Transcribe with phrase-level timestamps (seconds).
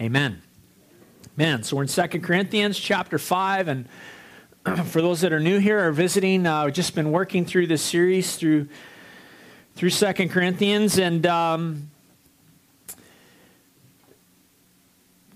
[0.00, 0.40] Amen.
[1.36, 3.88] Man, so we're in Second Corinthians chapter 5, and
[4.84, 7.82] for those that are new here or visiting, uh, we've just been working through this
[7.82, 8.68] series through
[9.74, 11.90] through Second Corinthians, and um,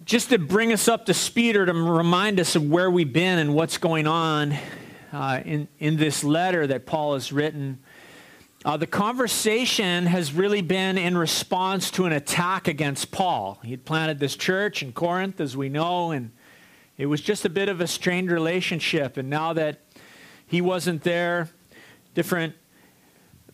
[0.04, 3.40] just to bring us up to speed or to remind us of where we've been
[3.40, 4.56] and what's going on
[5.12, 7.80] uh, in in this letter that Paul has written.
[8.64, 13.58] Uh, the conversation has really been in response to an attack against Paul.
[13.64, 16.30] He had planted this church in Corinth, as we know, and
[16.96, 19.16] it was just a bit of a strained relationship.
[19.16, 19.80] And now that
[20.46, 21.48] he wasn't there,
[22.14, 22.54] different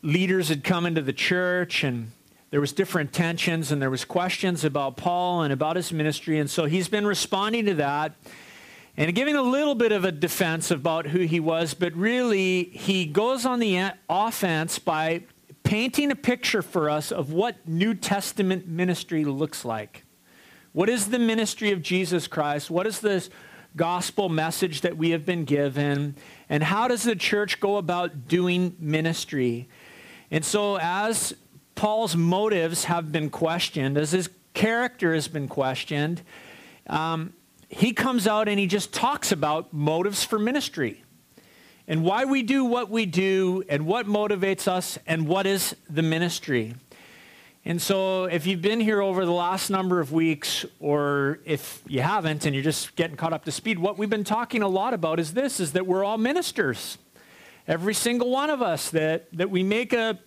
[0.03, 2.11] leaders had come into the church, and
[2.51, 6.39] there was different tensions, and there was questions about Paul and about his ministry.
[6.39, 8.15] And so he's been responding to that
[8.99, 13.07] and giving a little bit of a defense about who he was, but really he
[13.07, 15.23] goes on the offense by
[15.63, 20.05] painting a picture for us of what New Testament ministry looks like.
[20.73, 22.73] What is the ministry of Jesus Christ?
[22.73, 23.31] What is this
[23.77, 26.17] gospel message that we have been given?
[26.49, 29.69] And how does the church go about doing ministry?
[30.33, 31.37] And so, as
[31.77, 36.23] Paul's motives have been questioned, as his character has been questioned,
[36.89, 37.33] um,
[37.69, 41.05] he comes out and he just talks about motives for ministry
[41.87, 46.03] and why we do what we do and what motivates us and what is the
[46.03, 46.75] ministry.
[47.65, 52.01] And so, if you've been here over the last number of weeks, or if you
[52.01, 54.95] haven't and you're just getting caught up to speed, what we've been talking a lot
[54.95, 56.97] about is this is that we're all ministers.
[57.67, 60.19] Every single one of us, that, that we make a,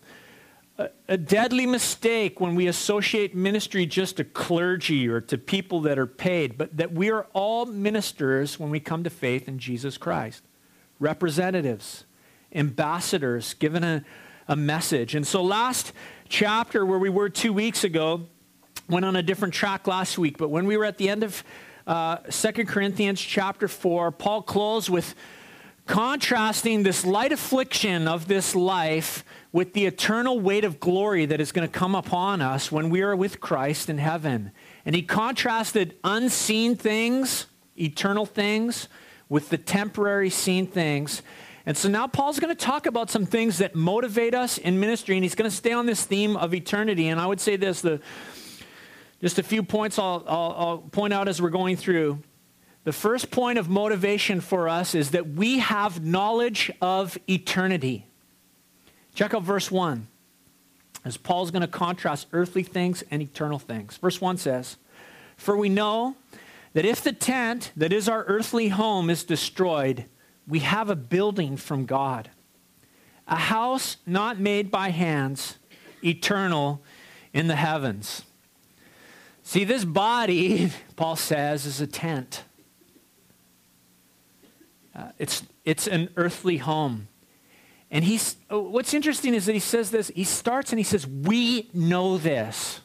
[1.08, 6.08] a, deadly mistake when we associate ministry just to clergy or to people that are
[6.08, 10.44] paid, but that we are all ministers when we come to faith in Jesus Christ.
[11.00, 12.06] Representatives,
[12.54, 14.04] ambassadors, given a,
[14.48, 15.16] a message.
[15.16, 15.94] And so, last
[16.30, 18.28] chapter, where we were two weeks ago,
[18.90, 21.44] went on a different track last week, but when we were at the end of
[21.88, 25.16] uh, 2 Corinthians chapter 4, Paul closed with
[25.86, 31.52] contrasting this light affliction of this life with the eternal weight of glory that is
[31.52, 34.52] going to come upon us when we are with Christ in heaven.
[34.86, 37.48] And he contrasted unseen things,
[37.78, 38.88] eternal things,
[39.28, 41.22] with the temporary seen things.
[41.66, 45.16] And so now Paul's going to talk about some things that motivate us in ministry,
[45.16, 47.08] and he's going to stay on this theme of eternity.
[47.08, 48.02] And I would say this the,
[49.22, 52.20] just a few points I'll, I'll, I'll point out as we're going through.
[52.83, 58.08] The first point of motivation for us is that we have knowledge of eternity.
[59.14, 60.08] Check out verse 1
[61.03, 63.97] as Paul's going to contrast earthly things and eternal things.
[63.97, 64.77] Verse 1 says,
[65.37, 66.15] For we know
[66.73, 70.05] that if the tent that is our earthly home is destroyed,
[70.48, 72.30] we have a building from God,
[73.27, 75.58] a house not made by hands,
[76.03, 76.81] eternal
[77.33, 78.23] in the heavens.
[79.43, 82.43] See, this body, Paul says, is a tent.
[85.02, 87.08] Uh, it's, it's an earthly home.
[87.89, 91.08] And he's, oh, what's interesting is that he says this, he starts and he says,
[91.08, 92.82] We know this.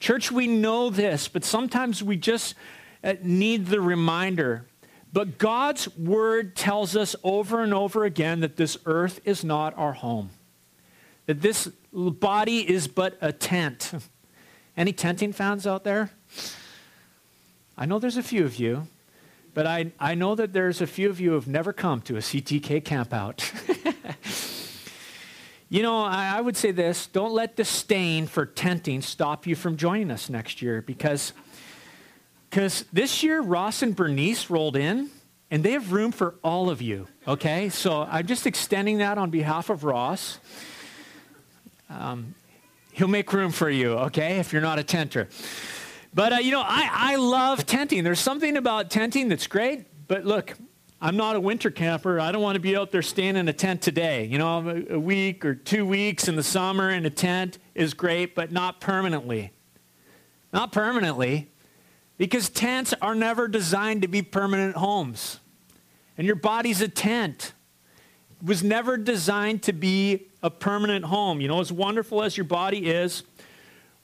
[0.00, 2.54] Church, we know this, but sometimes we just
[3.04, 4.66] uh, need the reminder.
[5.12, 9.92] But God's word tells us over and over again that this earth is not our
[9.92, 10.30] home,
[11.26, 13.92] that this body is but a tent.
[14.76, 16.10] Any tenting fans out there?
[17.76, 18.86] I know there's a few of you,
[19.54, 22.16] but I, I know that there's a few of you who have never come to
[22.16, 23.44] a CTK campout.
[25.68, 29.76] you know, I, I would say this don't let disdain for tenting stop you from
[29.76, 31.32] joining us next year because
[32.50, 35.10] because this year Ross and Bernice rolled in
[35.50, 37.68] and they have room for all of you, okay?
[37.68, 40.38] So I'm just extending that on behalf of Ross.
[41.90, 42.34] Um,
[42.92, 45.28] he'll make room for you, okay, if you're not a tenter.
[46.14, 48.04] But, uh, you know, I, I love tenting.
[48.04, 49.86] There's something about tenting that's great.
[50.08, 50.54] But look,
[51.00, 52.18] I'm not a winter camper.
[52.18, 54.24] I don't want to be out there staying in a tent today.
[54.24, 58.34] You know, a week or two weeks in the summer in a tent is great,
[58.34, 59.52] but not permanently.
[60.52, 61.50] Not permanently,
[62.16, 65.40] because tents are never designed to be permanent homes.
[66.16, 67.52] And your body's a tent.
[68.40, 71.40] It was never designed to be a permanent home.
[71.40, 73.22] You know, as wonderful as your body is,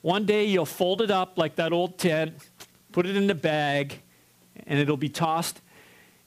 [0.05, 2.35] one day you'll fold it up like that old tent,
[2.91, 4.03] put it in a bag,
[4.67, 5.61] and it'll be tossed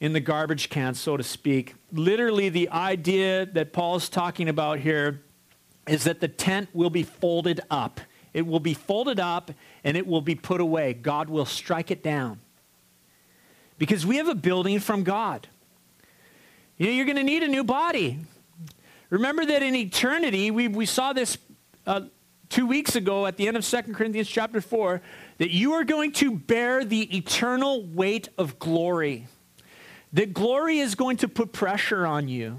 [0.01, 1.77] in the garbage can, so to speak.
[1.93, 5.23] Literally, the idea that Paul is talking about here
[5.87, 8.01] is that the tent will be folded up.
[8.35, 9.53] It will be folded up
[9.85, 10.93] and it will be put away.
[10.93, 12.41] God will strike it down.
[13.79, 15.47] Because we have a building from God.
[16.79, 18.19] You know, you're going to need a new body.
[19.09, 21.39] Remember that in eternity, we, we saw this
[21.87, 22.01] uh,
[22.49, 25.01] two weeks ago at the end of 2 Corinthians chapter 4
[25.39, 29.27] that you are going to bear the eternal weight of glory.
[30.13, 32.59] That glory is going to put pressure on you.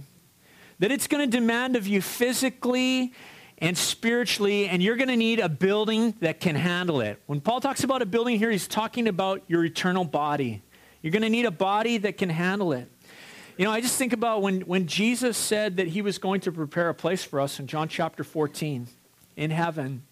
[0.79, 3.13] That it's going to demand of you physically
[3.57, 7.21] and spiritually, and you're going to need a building that can handle it.
[7.25, 10.61] When Paul talks about a building here, he's talking about your eternal body.
[11.01, 12.89] You're going to need a body that can handle it.
[13.57, 16.51] You know, I just think about when, when Jesus said that he was going to
[16.53, 18.87] prepare a place for us in John chapter 14
[19.39, 20.03] in heaven.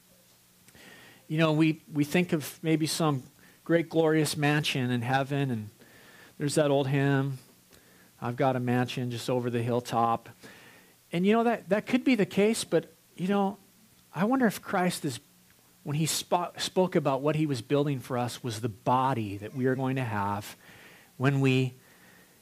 [1.28, 3.24] You know, we, we think of maybe some
[3.66, 5.70] great glorious mansion in heaven, and
[6.38, 7.38] there's that old hymn,
[8.22, 10.30] I've got a mansion just over the hilltop.
[11.12, 13.58] And you know, that, that could be the case, but you know,
[14.16, 15.20] I wonder if Christ is,
[15.84, 19.54] when he spoke, spoke about what he was building for us, was the body that
[19.54, 20.56] we are going to have
[21.18, 21.74] when we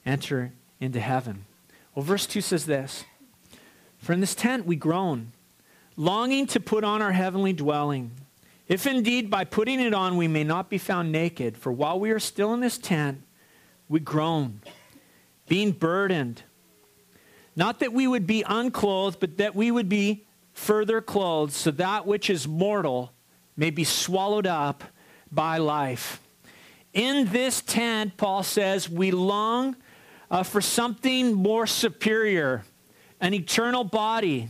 [0.06, 1.46] enter into heaven.
[1.96, 3.06] Well, verse 2 says this
[3.98, 5.32] For in this tent we groan,
[5.98, 8.12] longing to put on our heavenly dwelling.
[8.68, 12.12] If indeed by putting it on we may not be found naked, for while we
[12.12, 13.22] are still in this tent,
[13.88, 14.62] we groan,
[15.48, 16.42] being burdened.
[17.56, 22.08] Not that we would be unclothed, but that we would be further clothed, so that
[22.08, 23.12] which is mortal
[23.56, 24.84] may be swallowed up
[25.32, 26.20] by life.
[26.94, 29.76] In this tent, Paul says, we long
[30.32, 32.64] uh, for something more superior,
[33.22, 34.50] an eternal body,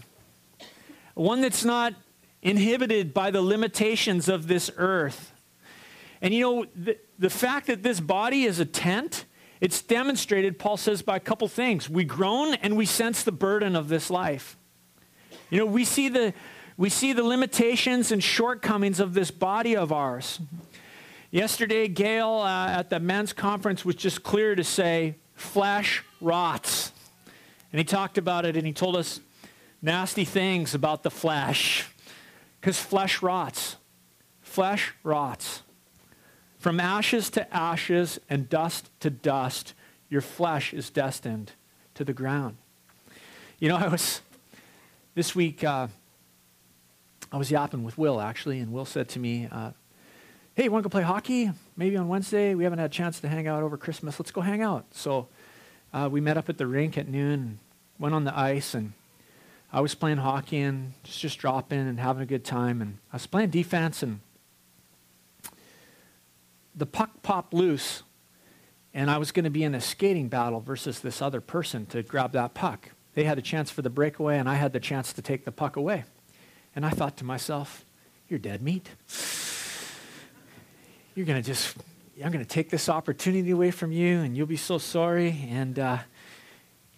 [1.16, 1.94] one that's not
[2.42, 5.34] inhibited by the limitations of this earth.
[6.22, 9.26] And you know, the, the fact that this body is a tent,
[9.60, 11.90] it's demonstrated, Paul says, by a couple things.
[11.90, 14.58] We groan and we sense the burden of this life.
[15.50, 16.34] You know, we see the,
[16.78, 20.40] we see the limitations and shortcomings of this body of ours.
[21.32, 26.92] Yesterday, Gail uh, at the men's conference was just clear to say, flesh rots.
[27.72, 29.20] And he talked about it and he told us
[29.86, 31.88] nasty things about the flesh
[32.60, 33.78] because flesh rots.
[34.42, 35.62] Flesh rots.
[36.58, 39.76] From ashes to ashes and dust to dust,
[40.10, 41.52] your flesh is destined
[41.94, 42.58] to the ground.
[43.60, 44.22] You know, I was,
[45.14, 45.88] this week, uh,
[47.32, 49.72] I was yapping with Will actually, and Will said to me, uh,
[50.56, 51.52] hey, you want to go play hockey?
[51.78, 52.56] Maybe on Wednesday.
[52.56, 54.20] We haven't had a chance to hang out over Christmas.
[54.20, 54.86] Let's go hang out.
[54.92, 55.28] So
[55.94, 57.60] uh, we met up at the rink at noon,
[58.00, 58.94] went on the ice, and
[59.76, 62.82] I was playing hockey and just, just dropping and having a good time.
[62.82, 64.22] And I was playing defense, and
[66.74, 68.04] the puck popped loose,
[68.94, 72.02] and I was going to be in a skating battle versus this other person to
[72.04, 72.92] grab that puck.
[73.16, 75.52] They had a chance for the breakaway, and I had the chance to take the
[75.52, 76.06] puck away.
[76.76, 77.86] And I thought to myself,
[78.30, 78.90] you're dead meat
[81.16, 81.78] you're going to just,
[82.22, 85.80] I'm going to take this opportunity away from you, and you'll be so sorry, and
[85.80, 85.98] uh,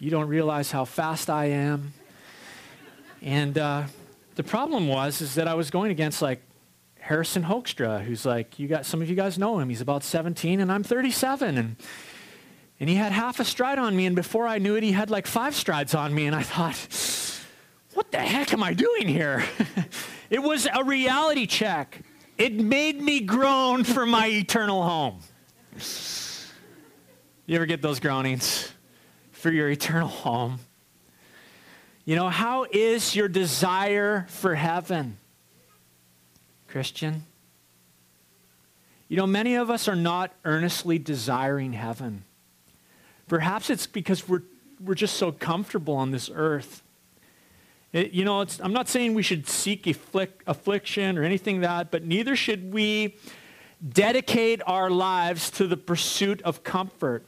[0.00, 1.92] you don't realize how fast I am.
[3.22, 3.84] And uh,
[4.36, 6.42] the problem was is that I was going against like
[7.00, 9.68] Harrison Hoekstra, who's like, you got some of you guys know him.
[9.68, 11.76] He's about 17, and I'm 37, and
[12.80, 15.10] and he had half a stride on me, and before I knew it, he had
[15.10, 16.76] like five strides on me, and I thought,
[17.94, 19.44] what the heck am I doing here?
[20.30, 22.02] it was a reality check.
[22.36, 25.18] It made me groan for my eternal home.
[27.46, 28.70] You ever get those groanings
[29.32, 30.60] for your eternal home?
[32.08, 35.18] You know, how is your desire for heaven,
[36.66, 37.26] Christian?
[39.10, 42.24] You know, many of us are not earnestly desiring heaven.
[43.28, 44.40] Perhaps it's because we're,
[44.82, 46.82] we're just so comfortable on this earth.
[47.92, 52.06] It, you know, I'm not saying we should seek afflic- affliction or anything that, but
[52.06, 53.16] neither should we
[53.86, 57.26] dedicate our lives to the pursuit of comfort.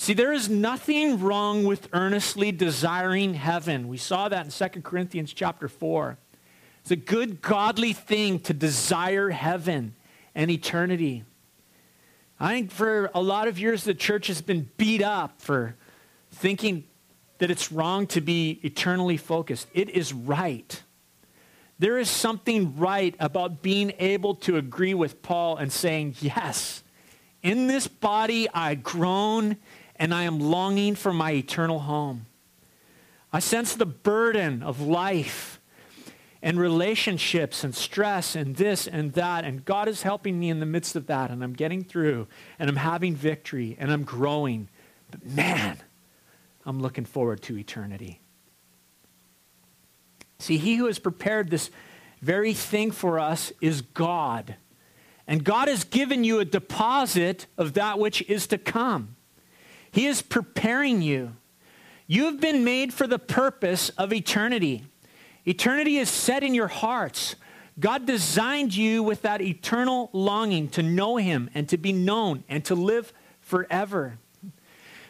[0.00, 3.86] See, there is nothing wrong with earnestly desiring heaven.
[3.86, 6.16] We saw that in 2 Corinthians chapter 4.
[6.80, 9.94] It's a good, godly thing to desire heaven
[10.34, 11.24] and eternity.
[12.40, 15.76] I think for a lot of years, the church has been beat up for
[16.30, 16.84] thinking
[17.36, 19.68] that it's wrong to be eternally focused.
[19.74, 20.82] It is right.
[21.78, 26.84] There is something right about being able to agree with Paul and saying, Yes,
[27.42, 29.58] in this body I groan
[30.00, 32.24] and I am longing for my eternal home.
[33.32, 35.60] I sense the burden of life
[36.42, 39.44] and relationships and stress and this and that.
[39.44, 41.30] And God is helping me in the midst of that.
[41.30, 42.26] And I'm getting through
[42.58, 44.70] and I'm having victory and I'm growing.
[45.10, 45.76] But man,
[46.64, 48.20] I'm looking forward to eternity.
[50.38, 51.70] See, he who has prepared this
[52.22, 54.56] very thing for us is God.
[55.26, 59.16] And God has given you a deposit of that which is to come.
[59.92, 61.32] He is preparing you.
[62.06, 64.84] You have been made for the purpose of eternity.
[65.44, 67.36] Eternity is set in your hearts.
[67.78, 72.64] God designed you with that eternal longing to know Him and to be known and
[72.66, 74.18] to live forever.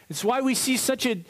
[0.09, 1.23] It's why we see such a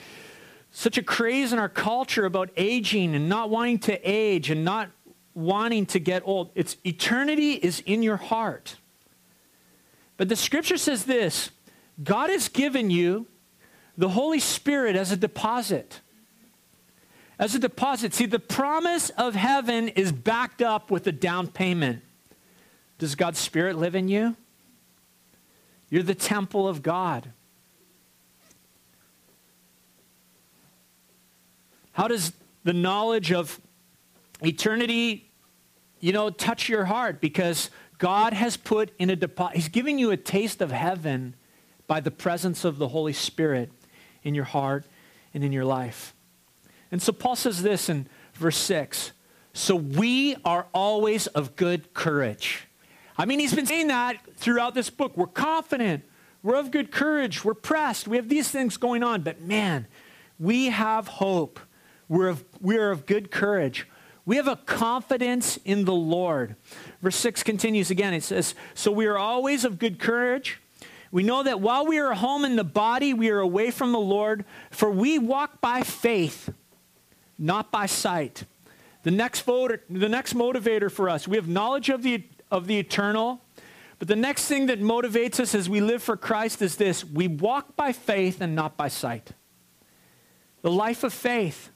[0.74, 4.90] such a craze in our culture about aging and not wanting to age and not
[5.34, 6.50] wanting to get old.
[6.56, 8.78] It's eternity is in your heart.
[10.16, 11.52] But the scripture says this
[12.02, 13.28] God has given you
[13.98, 16.02] the Holy Spirit as a deposit.
[17.38, 18.14] As a deposit.
[18.14, 22.02] See, the promise of heaven is backed up with a down payment.
[23.00, 24.36] Does God's Spirit live in you?
[25.90, 27.32] You're the temple of God.
[31.94, 32.32] How does
[32.64, 33.60] the knowledge of
[34.42, 35.30] eternity,
[36.00, 37.20] you know, touch your heart?
[37.20, 41.36] Because God has put in a deposit, He's giving you a taste of heaven
[41.88, 43.72] by the presence of the Holy Spirit
[44.24, 44.86] in your heart
[45.34, 46.16] and in your life.
[46.92, 49.12] And so Paul says this in verse 6
[49.54, 52.68] So we are always of good courage.
[53.18, 55.16] I mean, he's been saying that throughout this book.
[55.16, 56.04] We're confident,
[56.42, 59.88] we're of good courage, we're pressed, we have these things going on, but man,
[60.40, 61.60] we have hope.
[62.10, 63.88] We're of, we're of good courage.
[64.26, 66.56] We have a confidence in the Lord.
[67.02, 68.14] Verse 6 continues again.
[68.14, 70.61] It says, So we are always of good courage.
[71.12, 74.00] We know that while we are home in the body, we are away from the
[74.00, 76.54] Lord, for we walk by faith,
[77.38, 78.46] not by sight.
[79.04, 82.80] The next, voter, the next motivator for us, we have knowledge of the, of the
[82.80, 83.42] eternal,
[84.00, 87.28] but the next thing that motivates us as we live for Christ is this we
[87.28, 89.32] walk by faith and not by sight.
[90.62, 91.70] The life of faith.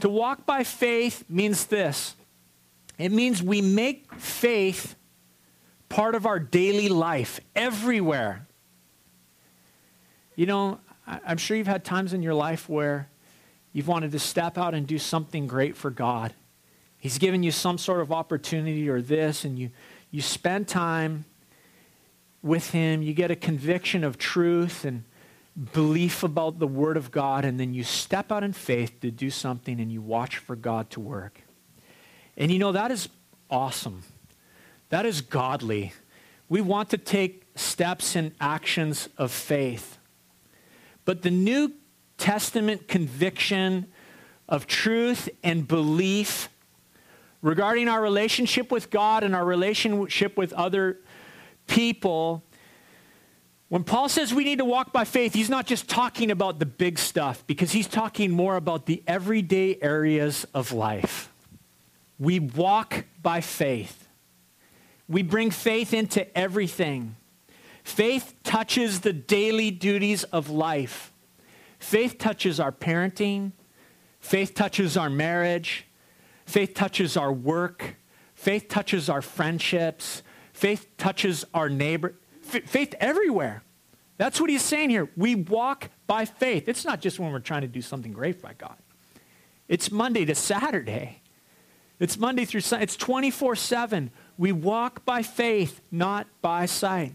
[0.00, 2.14] To walk by faith means this
[2.98, 4.94] it means we make faith
[5.96, 8.46] part of our daily life everywhere.
[10.34, 13.08] You know, I'm sure you've had times in your life where
[13.72, 16.34] you've wanted to step out and do something great for God.
[16.98, 19.70] He's given you some sort of opportunity or this, and you,
[20.10, 21.24] you spend time
[22.42, 23.00] with Him.
[23.00, 25.02] You get a conviction of truth and
[25.72, 29.30] belief about the Word of God, and then you step out in faith to do
[29.30, 31.40] something and you watch for God to work.
[32.36, 33.08] And you know, that is
[33.48, 34.02] awesome.
[34.88, 35.92] That is godly.
[36.48, 39.98] We want to take steps and actions of faith.
[41.04, 41.72] But the New
[42.18, 43.86] Testament conviction
[44.48, 46.48] of truth and belief
[47.42, 50.98] regarding our relationship with God and our relationship with other
[51.66, 52.42] people
[53.68, 56.66] when Paul says we need to walk by faith, he's not just talking about the
[56.66, 61.32] big stuff because he's talking more about the everyday areas of life.
[62.18, 64.05] We walk by faith.
[65.08, 67.16] We bring faith into everything.
[67.84, 71.12] Faith touches the daily duties of life.
[71.78, 73.52] Faith touches our parenting.
[74.18, 75.86] Faith touches our marriage.
[76.46, 77.96] Faith touches our work.
[78.34, 80.22] Faith touches our friendships.
[80.52, 83.62] Faith touches our neighbor faith everywhere.
[84.18, 85.10] That's what he's saying here.
[85.16, 86.68] We walk by faith.
[86.68, 88.76] It's not just when we're trying to do something great by God.
[89.68, 91.20] It's Monday to Saturday.
[91.98, 92.84] It's Monday through Sunday.
[92.84, 94.10] It's 24 7.
[94.38, 97.14] We walk by faith, not by sight.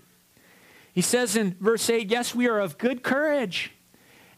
[0.93, 3.71] He says in verse 8, Yes, we are of good courage.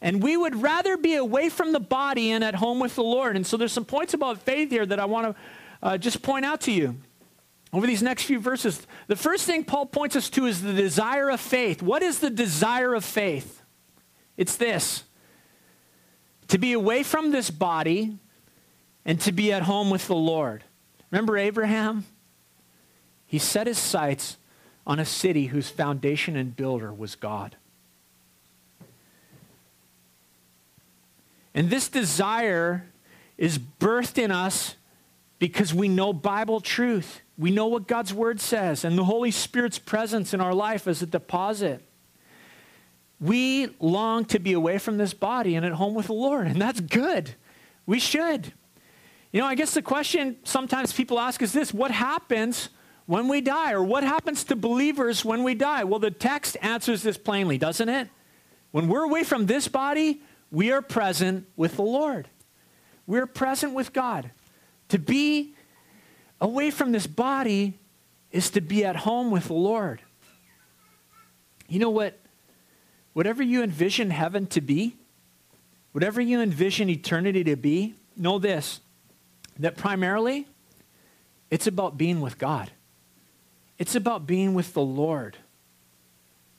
[0.00, 3.36] And we would rather be away from the body and at home with the Lord.
[3.36, 5.42] And so there's some points about faith here that I want to
[5.82, 6.96] uh, just point out to you
[7.72, 8.86] over these next few verses.
[9.06, 11.82] The first thing Paul points us to is the desire of faith.
[11.82, 13.62] What is the desire of faith?
[14.36, 15.04] It's this
[16.48, 18.18] to be away from this body
[19.04, 20.64] and to be at home with the Lord.
[21.10, 22.04] Remember Abraham?
[23.34, 24.36] He set his sights
[24.86, 27.56] on a city whose foundation and builder was God.
[31.52, 32.86] And this desire
[33.36, 34.76] is birthed in us
[35.40, 37.22] because we know Bible truth.
[37.36, 41.02] We know what God's word says and the Holy Spirit's presence in our life as
[41.02, 41.82] a deposit.
[43.20, 46.62] We long to be away from this body and at home with the Lord, and
[46.62, 47.34] that's good.
[47.84, 48.52] We should.
[49.32, 52.68] You know, I guess the question sometimes people ask is this what happens
[53.06, 53.72] when we die?
[53.72, 55.84] Or what happens to believers when we die?
[55.84, 58.08] Well, the text answers this plainly, doesn't it?
[58.70, 60.20] When we're away from this body,
[60.50, 62.28] we are present with the Lord.
[63.06, 64.30] We're present with God.
[64.88, 65.54] To be
[66.40, 67.78] away from this body
[68.30, 70.02] is to be at home with the Lord.
[71.68, 72.18] You know what?
[73.12, 74.96] Whatever you envision heaven to be,
[75.92, 78.80] whatever you envision eternity to be, know this
[79.58, 80.48] that primarily
[81.50, 82.70] it's about being with God.
[83.78, 85.38] It's about being with the Lord.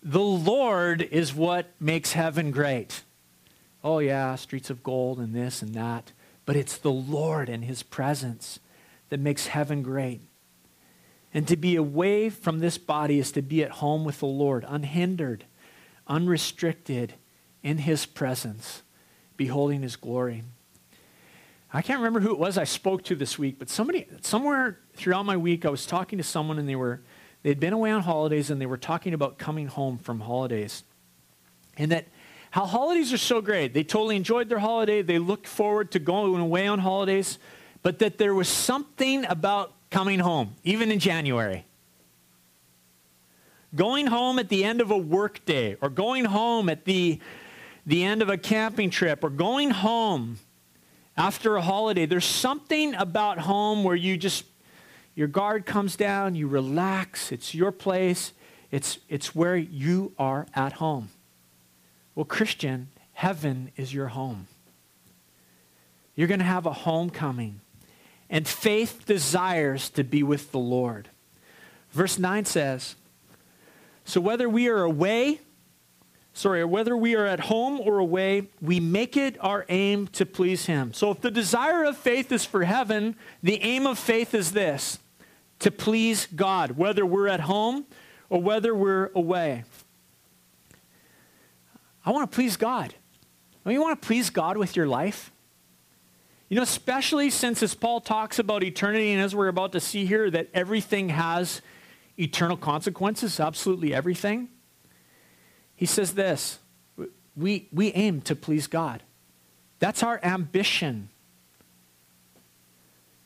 [0.04, 3.04] The Lord is what makes heaven great.
[3.84, 6.12] Oh, yeah, streets of gold and this and that.
[6.46, 8.60] But it's the Lord and His presence
[9.10, 10.22] that makes heaven great.
[11.34, 14.66] And to be away from this body is to be at home with the Lord,
[14.68, 15.46] unhindered,
[16.08, 17.16] unrestricted,
[17.66, 18.84] in his presence,
[19.36, 20.44] beholding his glory.
[21.75, 25.25] I can't remember who it was I spoke to this week, but somebody somewhere throughout
[25.25, 27.01] my week I was talking to someone and they were
[27.44, 30.86] they'd been away on holidays and they were talking about coming home from holidays.
[31.77, 32.08] And that
[32.51, 33.74] how holidays are so great.
[33.74, 35.01] They totally enjoyed their holiday.
[35.01, 37.39] They looked forward to going away on holidays,
[37.84, 41.65] but that there was something about coming home, even in January.
[43.75, 47.20] Going home at the end of a workday, or going home at the,
[47.86, 50.38] the end of a camping trip, or going home
[51.18, 52.06] after a holiday.
[52.06, 54.46] There's something about home where you just,
[55.16, 58.34] your guard comes down, you relax, it's your place,
[58.72, 61.10] it's, it's where you are at home.
[62.16, 64.48] Well, Christian, heaven is your home.
[66.16, 67.62] You're going to have a homecoming.
[68.30, 71.10] And faith desires to be with the Lord.
[71.92, 72.96] Verse 9 says,
[74.04, 75.42] So whether we are away,
[76.36, 80.68] sorry, whether we are at home or away, we make it our aim to please
[80.68, 80.94] Him.
[80.94, 85.00] So if the desire of faith is for heaven, the aim of faith is this
[85.60, 87.86] to please God, whether we're at home
[88.30, 89.63] or whether we're away.
[92.06, 92.94] I want to please God.
[93.63, 95.32] Don't you want to please God with your life?
[96.50, 100.06] You know, especially since as Paul talks about eternity, and as we're about to see
[100.06, 101.62] here, that everything has
[102.20, 104.50] eternal consequences, absolutely everything.
[105.75, 106.60] He says this
[107.36, 109.03] we, we aim to please God.
[109.79, 111.10] That's our ambition.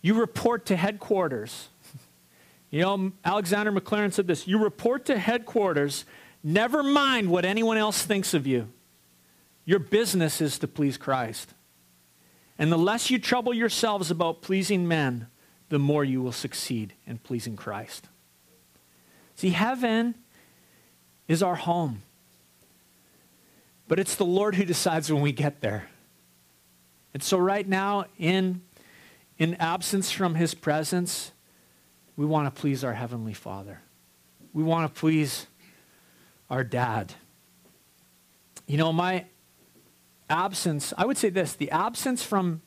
[0.01, 1.69] You report to headquarters.
[2.71, 6.05] You know, Alexander Maclaren said this you report to headquarters
[6.43, 8.69] Never mind what anyone else thinks of you.
[9.65, 11.53] Your business is to please Christ.
[12.57, 15.27] And the less you trouble yourselves about pleasing men,
[15.69, 18.07] the more you will succeed in pleasing Christ.
[19.35, 20.15] See, heaven
[21.27, 22.01] is our home.
[23.89, 25.89] But it's the Lord who decides when we get there.
[27.12, 28.62] And so, right now, in,
[29.39, 31.32] in absence from his presence,
[32.15, 33.82] we want to please our Heavenly Father.
[34.54, 35.47] We want to please
[36.52, 37.15] our dad.
[38.67, 39.25] You know, my
[40.30, 42.62] absence, I would say this the absence from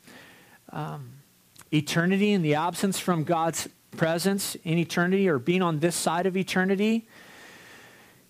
[0.73, 1.13] um,
[1.71, 6.35] eternity and the absence from God's presence in eternity or being on this side of
[6.35, 7.07] eternity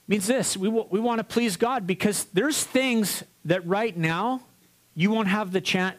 [0.08, 4.42] means this we, w- we want to please God because there's things that right now
[4.96, 5.96] you won't have the chance.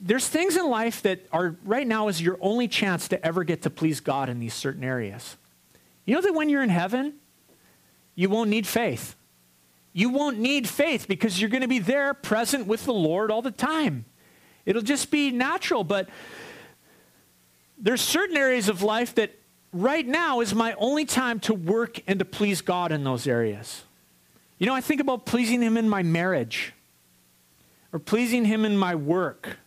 [0.00, 3.62] There's things in life that are right now is your only chance to ever get
[3.62, 5.36] to please God in these certain areas.
[6.04, 7.14] You know that when you're in heaven,
[8.14, 9.14] you won't need faith.
[9.92, 13.42] You won't need faith because you're going to be there present with the Lord all
[13.42, 14.04] the time.
[14.66, 16.08] It'll just be natural, but
[17.78, 19.38] there's certain areas of life that
[19.82, 23.84] right now is my only time to work and to please God in those areas.
[24.58, 26.72] You know, I think about pleasing Him in my marriage,
[27.92, 29.58] or pleasing Him in my work,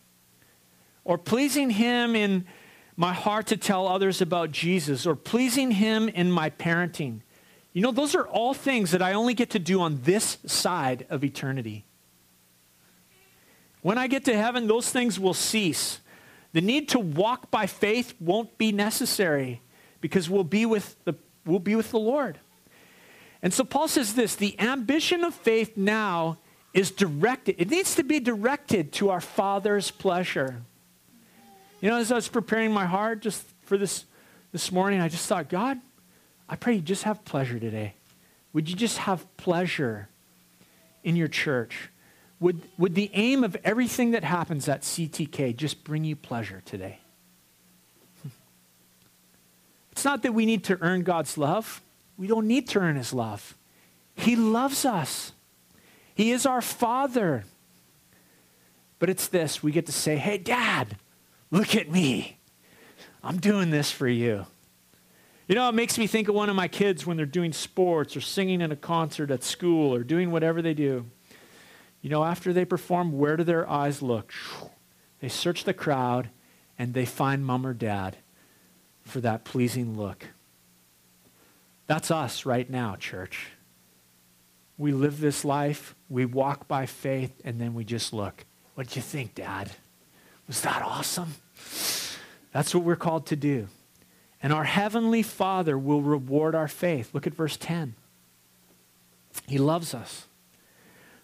[1.06, 2.46] or pleasing Him in
[2.98, 7.22] my heart to tell others about Jesus, or pleasing Him in my parenting.
[7.74, 11.06] You know, those are all things that I only get to do on this side
[11.10, 11.86] of eternity.
[13.82, 16.02] When I get to heaven, those things will cease.
[16.54, 19.62] The need to walk by faith won't be necessary
[20.02, 21.14] because we'll be with the,
[21.46, 22.40] we'll be with the Lord.
[23.42, 26.38] And so Paul says this the ambition of faith now
[26.74, 30.62] is directed, it needs to be directed to our Father's pleasure.
[31.82, 34.06] You know, as I was preparing my heart just for this
[34.52, 35.80] this morning, I just thought, God,
[36.50, 37.94] I pray you just have pleasure today.
[38.54, 40.10] Would you just have pleasure
[41.04, 41.90] in your church?
[42.42, 47.01] Would, would the aim of everything that happens at CTK just bring you pleasure today?
[50.02, 51.80] It's not that we need to earn God's love.
[52.18, 53.56] We don't need to earn his love.
[54.16, 55.32] He loves us.
[56.16, 57.44] He is our Father.
[58.98, 60.98] But it's this we get to say, hey, Dad,
[61.52, 62.40] look at me.
[63.24, 64.48] I'm doing this for you.
[65.48, 68.18] You know, it makes me think of one of my kids when they're doing sports
[68.18, 71.06] or singing in a concert at school or doing whatever they do.
[72.02, 74.34] You know, after they perform, where do their eyes look?
[75.20, 76.32] They search the crowd
[76.80, 78.18] and they find mom or dad
[79.04, 80.26] for that pleasing look.
[81.88, 83.48] That's us right now, church.
[84.78, 88.46] We live this life, we walk by faith, and then we just look.
[88.76, 89.72] What do you think, Dad?
[90.48, 91.36] Was that awesome?
[92.52, 93.68] That's what we're called to do.
[94.42, 97.12] And our heavenly Father will reward our faith.
[97.14, 97.94] Look at verse 10.
[99.48, 100.26] He loves us.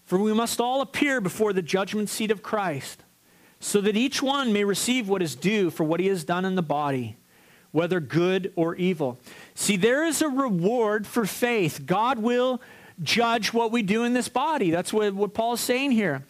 [0.06, 3.04] For we must all appear before the judgment seat of Christ,
[3.60, 6.56] so that each one may receive what is due for what he has done in
[6.56, 7.17] the body
[7.78, 9.20] whether good or evil.
[9.54, 11.86] See, there is a reward for faith.
[11.86, 12.60] God will
[13.04, 14.72] judge what we do in this body.
[14.72, 16.24] That's what, what Paul's saying here.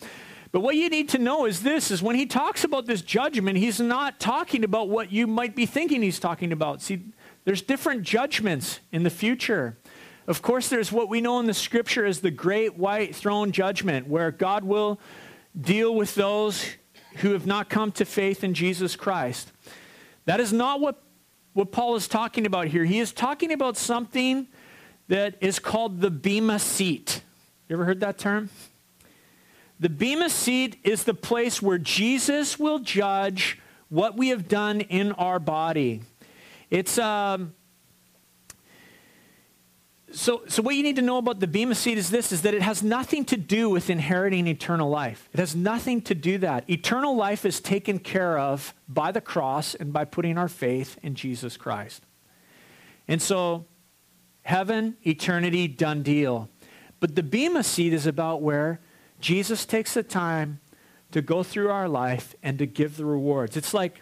[0.51, 3.59] But what you need to know is this is when he talks about this judgment,
[3.59, 6.81] he's not talking about what you might be thinking he's talking about.
[6.81, 7.05] See,
[7.45, 9.77] there's different judgments in the future.
[10.27, 14.09] Of course, there's what we know in the scripture as the great white throne judgment,
[14.09, 14.99] where God will
[15.57, 16.65] deal with those
[17.19, 19.53] who have not come to faith in Jesus Christ.
[20.25, 21.01] That is not what,
[21.57, 22.85] what Paul is talking about here.
[22.85, 24.45] He is talking about something
[25.07, 27.23] that is called the Bema seat.
[27.67, 28.51] You ever heard that term?
[29.79, 33.57] The Bema seat is the place where Jesus will judge
[33.89, 36.01] what we have done in our body.
[36.69, 37.55] It's um,
[40.11, 42.53] so, so what you need to know about the Bema seat is this, is that
[42.53, 45.27] it has nothing to do with inheriting eternal life.
[45.33, 46.69] It has nothing to do that.
[46.69, 51.15] Eternal life is taken care of by the cross and by putting our faith in
[51.15, 52.03] Jesus Christ.
[53.07, 53.65] And so,
[54.43, 56.49] heaven, eternity, done deal.
[57.01, 58.79] But the Bema seat is about where
[59.19, 60.61] Jesus takes the time
[61.11, 63.57] to go through our life and to give the rewards.
[63.57, 63.99] It's like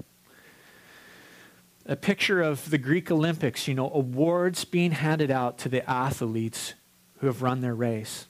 [1.85, 6.73] a picture of the Greek Olympics, you know, awards being handed out to the athletes
[7.19, 8.27] who have run their race.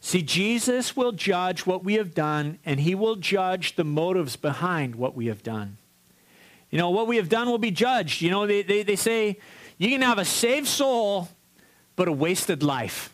[0.00, 4.94] See, Jesus will judge what we have done, and he will judge the motives behind
[4.94, 5.78] what we have done.
[6.70, 8.22] You know, what we have done will be judged.
[8.22, 9.38] You know, they, they, they say
[9.78, 11.28] you can have a saved soul,
[11.96, 13.12] but a wasted life.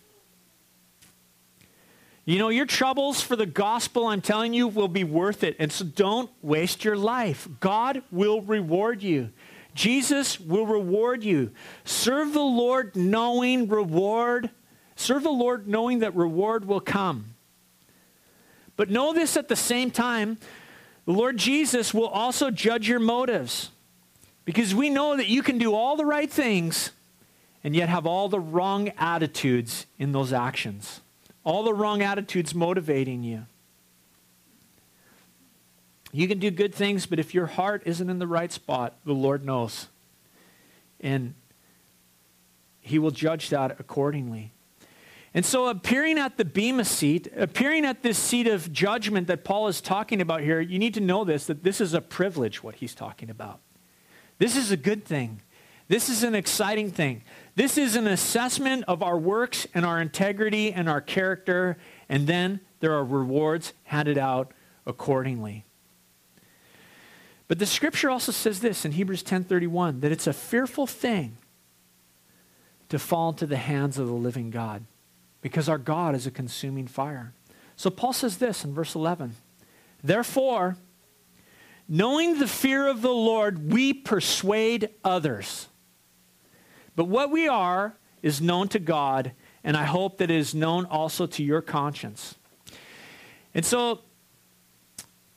[2.24, 5.56] You know, your troubles for the gospel, I'm telling you, will be worth it.
[5.58, 7.48] And so don't waste your life.
[7.58, 9.30] God will reward you.
[9.74, 11.52] Jesus will reward you.
[11.84, 14.50] Serve the Lord knowing reward.
[14.96, 17.34] Serve the Lord knowing that reward will come.
[18.76, 20.38] But know this at the same time
[21.04, 23.70] the Lord Jesus will also judge your motives.
[24.44, 26.90] Because we know that you can do all the right things
[27.64, 31.00] and yet have all the wrong attitudes in those actions
[31.44, 33.46] all the wrong attitudes motivating you.
[36.12, 39.14] You can do good things, but if your heart isn't in the right spot, the
[39.14, 39.88] Lord knows.
[41.00, 41.34] And
[42.80, 44.52] He will judge that accordingly.
[45.34, 49.66] And so, appearing at the Bema seat, appearing at this seat of judgment that Paul
[49.68, 52.76] is talking about here, you need to know this that this is a privilege, what
[52.76, 53.60] he's talking about.
[54.38, 55.40] This is a good thing.
[55.88, 57.22] This is an exciting thing.
[57.54, 62.60] This is an assessment of our works and our integrity and our character, and then
[62.80, 64.52] there are rewards handed out
[64.86, 65.64] accordingly.
[67.52, 71.36] But the scripture also says this in Hebrews 10:31 that it's a fearful thing
[72.88, 74.86] to fall into the hands of the living God
[75.42, 77.34] because our God is a consuming fire.
[77.76, 79.36] So Paul says this in verse 11.
[80.02, 80.78] Therefore,
[81.86, 85.68] knowing the fear of the Lord, we persuade others.
[86.96, 90.86] But what we are is known to God, and I hope that it is known
[90.86, 92.34] also to your conscience.
[93.54, 94.00] And so,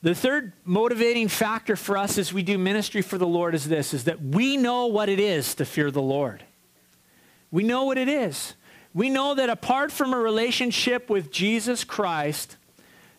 [0.02, 3.94] the third motivating factor for us as we do ministry for the Lord is this
[3.94, 6.44] is that we know what it is to fear the Lord.
[7.50, 8.54] We know what it is.
[8.94, 12.56] We know that apart from a relationship with Jesus Christ,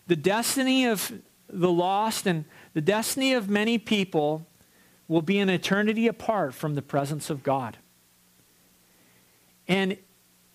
[0.08, 1.12] the destiny of
[1.50, 4.46] the lost and the destiny of many people
[5.08, 7.78] will be an eternity apart from the presence of God.
[9.68, 9.98] And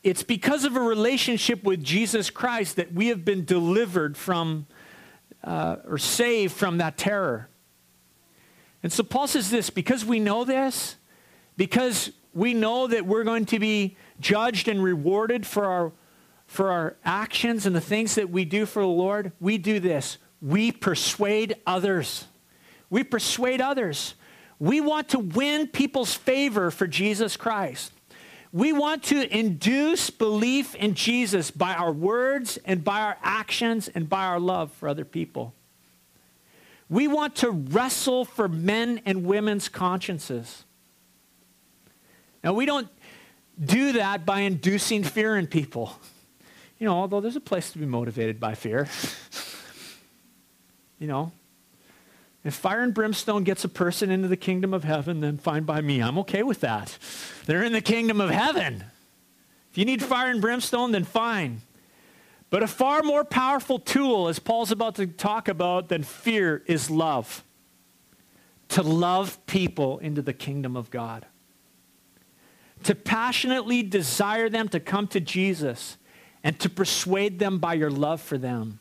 [0.02, 4.66] it's because of a relationship with Jesus Christ that we have been delivered from
[5.44, 7.48] uh, or saved from that terror.
[8.83, 10.96] And so Paul says this because we know this,
[11.57, 15.92] because we know that we're going to be judged and rewarded for our,
[16.46, 20.18] for our actions and the things that we do for the Lord, we do this.
[20.40, 22.26] We persuade others.
[22.90, 24.14] We persuade others.
[24.59, 27.92] We want to win people's favor for Jesus Christ.
[28.52, 34.08] We want to induce belief in Jesus by our words and by our actions and
[34.08, 35.54] by our love for other people.
[36.90, 40.64] We want to wrestle for men and women's consciences.
[42.44, 42.88] Now, we don't
[43.58, 45.98] do that by inducing fear in people.
[46.78, 48.88] You know, although there's a place to be motivated by fear.
[50.98, 51.32] you know,
[52.44, 55.81] if fire and brimstone gets a person into the kingdom of heaven, then fine by
[55.81, 56.00] me.
[56.00, 56.98] I'm okay with that.
[57.46, 58.85] They're in the kingdom of heaven.
[59.70, 61.62] If you need fire and brimstone, then fine.
[62.50, 66.90] But a far more powerful tool, as Paul's about to talk about, than fear is
[66.90, 67.44] love.
[68.70, 71.26] To love people into the kingdom of God.
[72.85, 75.96] To passionately desire them to come to Jesus
[76.42, 78.81] and to persuade them by your love for them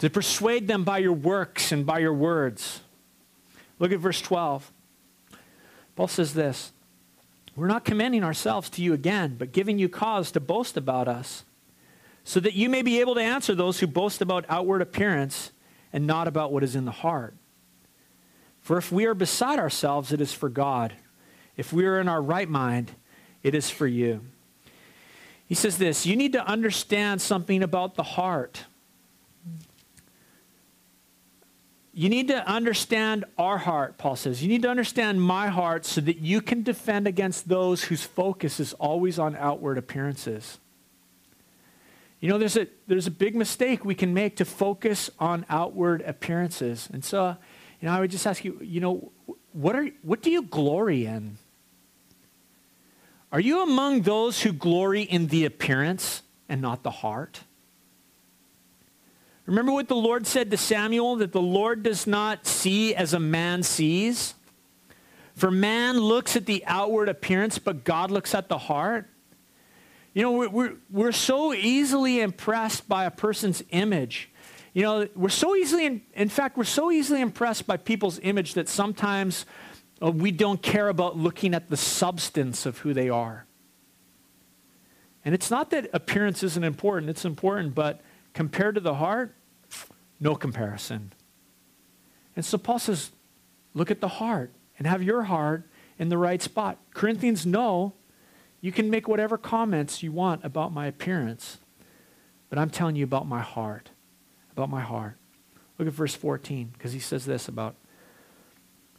[0.00, 2.80] to persuade them by your works and by your words.
[3.78, 4.72] Look at verse 12.
[5.94, 6.72] Paul says this
[7.54, 11.44] We're not commending ourselves to you again, but giving you cause to boast about us,
[12.24, 15.52] so that you may be able to answer those who boast about outward appearance
[15.92, 17.34] and not about what is in the heart.
[18.60, 20.94] For if we are beside ourselves, it is for God.
[21.56, 22.92] If we are in our right mind,
[23.42, 24.22] it is for you.
[25.46, 28.64] He says this you need to understand something about the heart.
[32.00, 34.42] You need to understand our heart, Paul says.
[34.42, 38.58] You need to understand my heart so that you can defend against those whose focus
[38.58, 40.58] is always on outward appearances.
[42.18, 46.00] You know, there's a, there's a big mistake we can make to focus on outward
[46.06, 46.88] appearances.
[46.90, 47.36] And so,
[47.82, 49.12] you know, I would just ask you, you know,
[49.52, 51.36] what, are, what do you glory in?
[53.30, 57.40] Are you among those who glory in the appearance and not the heart?
[59.46, 63.20] Remember what the Lord said to Samuel that the Lord does not see as a
[63.20, 64.34] man sees?
[65.34, 69.08] For man looks at the outward appearance, but God looks at the heart.
[70.12, 74.30] You know, we're, we're, we're so easily impressed by a person's image.
[74.74, 78.54] You know, we're so easily, in, in fact, we're so easily impressed by people's image
[78.54, 79.46] that sometimes
[80.02, 83.46] uh, we don't care about looking at the substance of who they are.
[85.24, 88.00] And it's not that appearance isn't important, it's important, but
[88.32, 89.34] compared to the heart,
[90.18, 91.12] no comparison.
[92.36, 93.10] And so Paul says,
[93.74, 96.78] look at the heart and have your heart in the right spot.
[96.94, 97.94] Corinthians know
[98.60, 101.58] you can make whatever comments you want about my appearance,
[102.48, 103.90] but I'm telling you about my heart.
[104.52, 105.16] About my heart.
[105.78, 107.74] Look at verse 14, because he says this about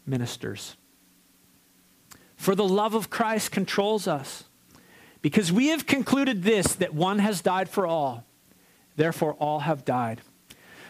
[0.06, 0.78] ministers.
[2.36, 4.46] For the love of Christ controls us,
[5.22, 8.26] because we have concluded this that one has died for all,
[8.96, 10.22] therefore all have died.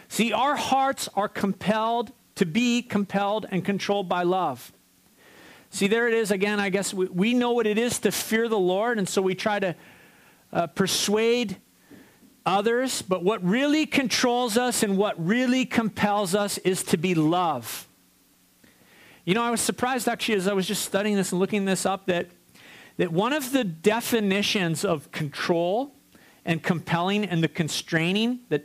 [0.08, 4.72] See, our hearts are compelled to be compelled and controlled by love.
[5.70, 6.60] See, there it is again.
[6.60, 9.34] I guess we, we know what it is to fear the Lord, and so we
[9.34, 9.74] try to
[10.52, 11.56] uh, persuade
[12.44, 13.00] others.
[13.00, 17.88] But what really controls us and what really compels us is to be love.
[19.24, 21.86] You know, I was surprised actually as I was just studying this and looking this
[21.86, 22.26] up that,
[22.96, 25.94] that one of the definitions of control
[26.44, 28.64] and compelling and the constraining that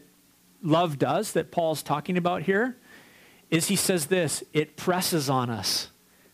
[0.62, 2.78] love does, that Paul's talking about here,
[3.50, 5.90] is he says this it presses on us.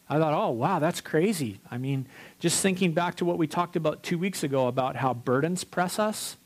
[0.09, 1.59] I thought, oh, wow, that's crazy.
[1.71, 2.07] I mean,
[2.39, 5.97] just thinking back to what we talked about two weeks ago about how burdens press
[5.97, 6.37] us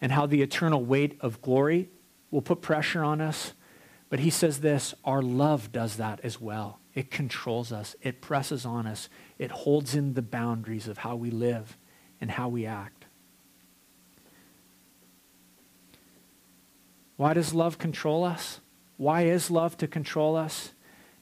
[0.00, 1.88] and how the eternal weight of glory
[2.30, 3.52] will put pressure on us.
[4.10, 6.80] But he says this our love does that as well.
[6.94, 9.08] It controls us, it presses on us,
[9.38, 11.78] it holds in the boundaries of how we live
[12.20, 13.01] and how we act.
[17.22, 18.58] Why does love control us?
[18.96, 20.72] Why is love to control us?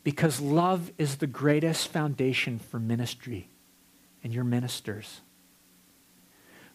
[0.02, 3.50] Because love is the greatest foundation for ministry
[4.24, 5.20] and your ministers.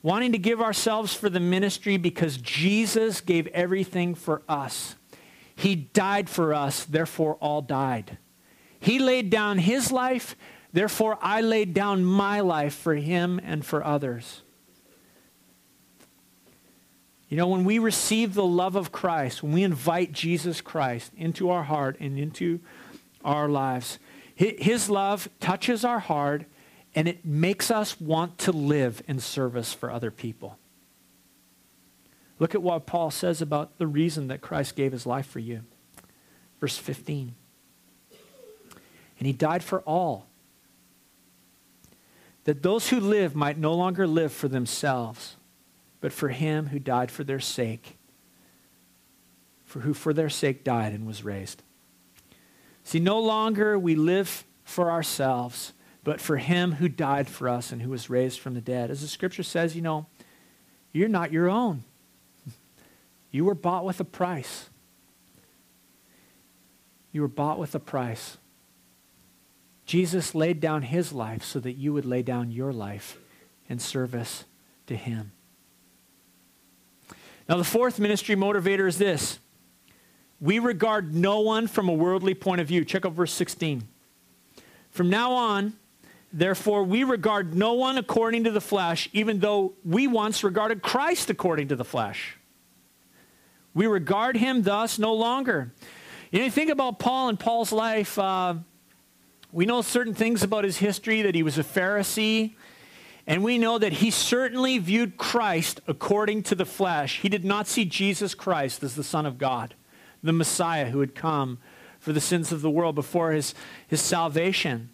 [0.04, 4.94] Wanting to give ourselves for the ministry because Jesus gave everything for us.
[5.56, 8.20] He died for us, therefore all died.
[8.80, 10.36] He laid down his life,
[10.72, 14.44] therefore I laid down my life for him and for others.
[17.36, 21.50] You know, when we receive the love of Christ, when we invite Jesus Christ into
[21.50, 22.62] our heart and into
[23.26, 24.00] our lives.
[24.36, 26.46] His love touches our heart
[26.96, 30.58] and it makes us want to live in service for other people.
[32.40, 35.64] Look at what Paul says about the reason that Christ gave his life for you.
[36.62, 37.36] Verse 15.
[39.20, 40.28] And he died for all,
[42.46, 45.35] that those who live might no longer live for themselves,
[46.06, 47.98] but for him who died for their sake,
[49.64, 51.64] for who for their sake died and was raised.
[52.84, 57.82] See, no longer we live for ourselves, but for him who died for us and
[57.82, 58.92] who was raised from the dead.
[58.92, 60.06] As the scripture says, you know,
[60.94, 61.84] you're not your own.
[63.32, 64.70] You were bought with a price.
[67.14, 68.38] You were bought with a price.
[69.88, 73.18] Jesus laid down his life so that you would lay down your life
[73.68, 74.46] in service
[74.86, 75.32] to him.
[77.48, 79.40] Now, the fourth ministry motivator is this
[80.40, 82.84] we regard no one from a worldly point of view.
[82.84, 83.88] Check out verse 16.
[84.90, 85.74] From now on,
[86.32, 91.30] therefore, we regard no one according to the flesh, even though we once regarded Christ
[91.30, 92.38] according to the flesh.
[93.74, 95.74] We regard him thus no longer.
[96.32, 98.18] You know, you think about Paul and Paul's life.
[98.18, 98.56] Uh,
[99.52, 102.56] we know certain things about his history that he was a Pharisee,
[103.28, 107.22] and we know that he certainly viewed Christ according to the flesh.
[107.22, 109.76] He did not see Jesus Christ as the Son of God
[110.26, 111.60] the Messiah who had come
[112.00, 113.54] for the sins of the world before his,
[113.88, 114.90] his salvation.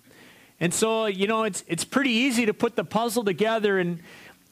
[0.60, 4.00] And so, you know, it's, it's pretty easy to put the puzzle together and,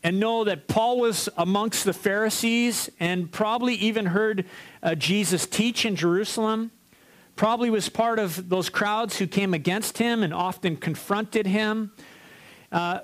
[0.04, 4.46] and know that Paul was amongst the Pharisees and probably even heard
[4.82, 6.72] uh, Jesus teach in Jerusalem.
[7.36, 11.92] Probably was part of those crowds who came against him and often confronted him.
[12.72, 13.00] Uh,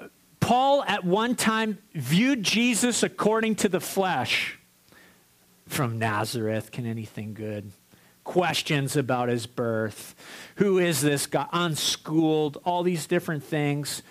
[0.45, 4.59] Paul, at one time, viewed Jesus according to the flesh.
[5.65, 7.71] From Nazareth, can anything good?
[8.23, 10.13] Questions about his birth.
[10.57, 11.47] Who is this guy?
[11.51, 14.03] Unschooled, all these different things.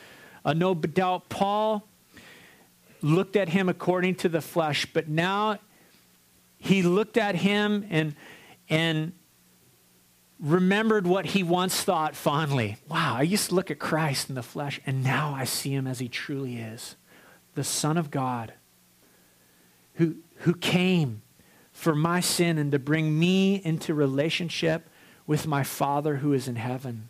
[0.45, 1.87] Uh, no doubt, Paul
[3.01, 5.61] looked at him according to the flesh, but now
[6.59, 8.17] he looked at him and,
[8.69, 9.13] and
[10.41, 12.77] remembered what he once thought fondly.
[12.89, 15.87] Wow, I used to look at Christ in the flesh, and now I see him
[15.87, 16.97] as he truly is
[17.55, 18.53] the Son of God
[19.95, 21.23] who, who came
[21.73, 24.89] for my sin and to bring me into relationship
[25.27, 27.09] with my Father who is in heaven.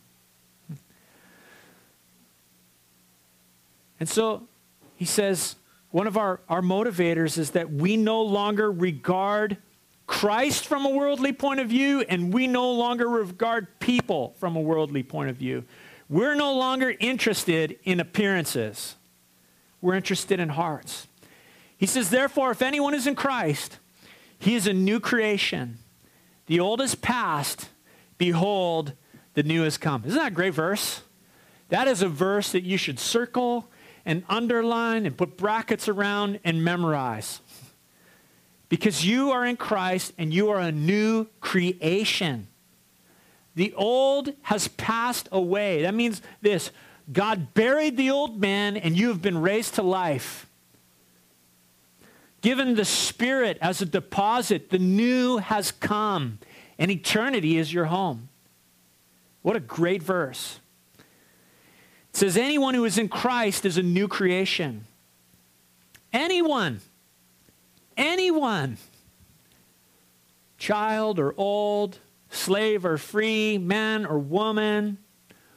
[3.98, 4.48] And so
[4.96, 5.56] he says,
[5.90, 9.56] one of our, our motivators is that we no longer regard
[10.06, 14.60] Christ from a worldly point of view, and we no longer regard people from a
[14.60, 15.64] worldly point of view.
[16.08, 18.96] We're no longer interested in appearances.
[19.80, 21.06] We're interested in hearts.
[21.76, 23.78] He says, therefore, if anyone is in Christ,
[24.38, 25.78] he is a new creation.
[26.46, 27.70] The old is past.
[28.18, 28.92] Behold,
[29.32, 30.04] the new has come.
[30.04, 31.02] Isn't that a great verse?
[31.70, 33.70] That is a verse that you should circle
[34.04, 37.40] and underline and put brackets around and memorize.
[38.74, 42.48] Because you are in Christ and you are a new creation.
[43.54, 45.82] The old has passed away.
[45.82, 46.72] That means this
[47.12, 50.48] God buried the old man and you have been raised to life.
[52.40, 56.40] Given the Spirit as a deposit, the new has come,
[56.76, 58.28] and eternity is your home.
[59.42, 60.58] What a great verse.
[60.98, 64.87] It says, Anyone who is in Christ is a new creation.
[66.12, 66.80] Anyone.
[67.96, 68.78] Anyone.
[70.59, 71.98] Child or old,
[72.30, 74.98] slave or free, man or woman,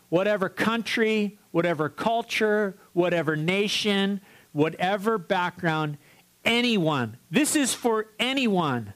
[0.10, 4.22] whatever country, whatever culture, whatever nation,
[4.52, 5.98] whatever background,
[6.44, 7.18] anyone.
[7.30, 8.94] This is for anyone.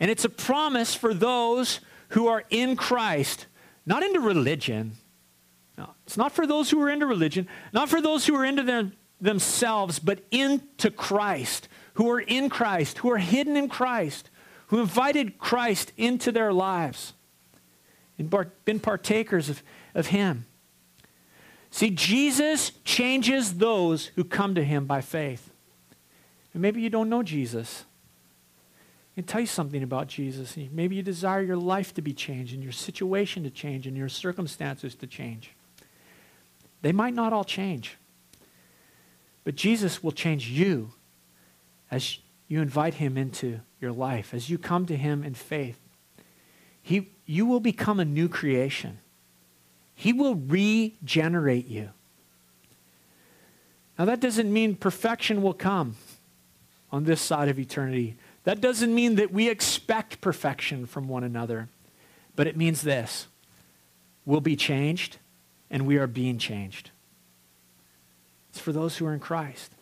[0.00, 3.46] And it's a promise for those who are in Christ,
[3.86, 4.92] not into religion,
[5.78, 8.62] no, it's not for those who are into religion, not for those who are into
[8.62, 14.30] their, themselves, but into Christ, who are in Christ, who are hidden in Christ,
[14.68, 17.12] who invited Christ into their lives
[18.18, 18.32] and
[18.64, 19.62] been partakers of,
[19.94, 20.46] of Him.
[21.70, 25.50] See, Jesus changes those who come to Him by faith.
[26.52, 27.84] And maybe you don't know Jesus.
[29.12, 30.56] I can tell you something about Jesus.
[30.70, 34.08] Maybe you desire your life to be changed and your situation to change and your
[34.08, 35.52] circumstances to change.
[36.82, 37.96] They might not all change.
[39.44, 40.92] But Jesus will change you
[41.92, 45.78] as you invite him into your life, as you come to him in faith.
[46.80, 48.98] He, you will become a new creation.
[49.94, 51.90] He will regenerate you.
[53.98, 55.96] Now, that doesn't mean perfection will come
[56.90, 58.16] on this side of eternity.
[58.44, 61.68] That doesn't mean that we expect perfection from one another.
[62.34, 63.28] But it means this
[64.24, 65.18] we'll be changed
[65.70, 66.90] and we are being changed.
[68.50, 69.72] It's for those who are in Christ.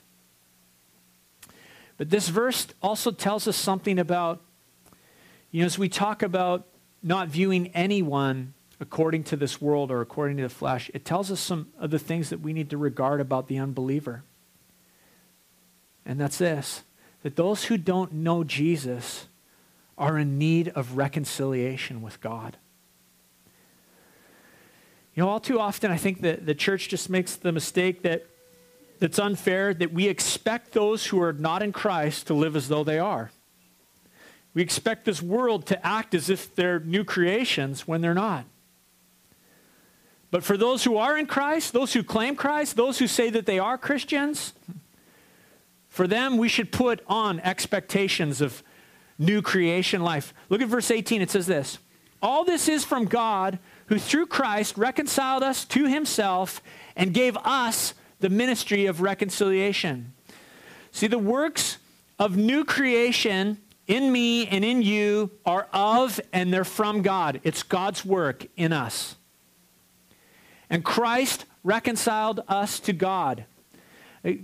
[2.01, 4.41] But this verse also tells us something about,
[5.51, 6.67] you know, as we talk about
[7.03, 11.41] not viewing anyone according to this world or according to the flesh, it tells us
[11.41, 14.23] some of the things that we need to regard about the unbeliever.
[16.07, 16.85] And that's this
[17.23, 19.27] that those who don't know Jesus
[19.99, 22.57] are in need of reconciliation with God.
[25.15, 28.25] You know, all too often, I think that the church just makes the mistake that
[29.01, 32.85] that's unfair that we expect those who are not in Christ to live as though
[32.85, 33.31] they are.
[34.53, 38.45] We expect this world to act as if they're new creations when they're not.
[40.31, 43.47] But for those who are in Christ, those who claim Christ, those who say that
[43.47, 44.53] they are Christians,
[45.89, 48.63] for them we should put on expectations of
[49.19, 50.33] new creation life.
[50.49, 51.23] Look at verse 18.
[51.23, 51.79] It says this
[52.23, 56.63] All this is from God who through Christ reconciled us to himself
[56.97, 60.13] and gave us the ministry of reconciliation.
[60.93, 61.79] See, the works
[62.19, 67.41] of new creation in me and in you are of and they're from God.
[67.43, 69.17] It's God's work in us.
[70.69, 73.45] And Christ reconciled us to God.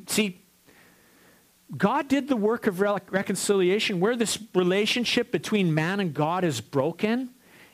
[0.06, 0.40] See,
[1.76, 7.30] God did the work of reconciliation where this relationship between man and God is broken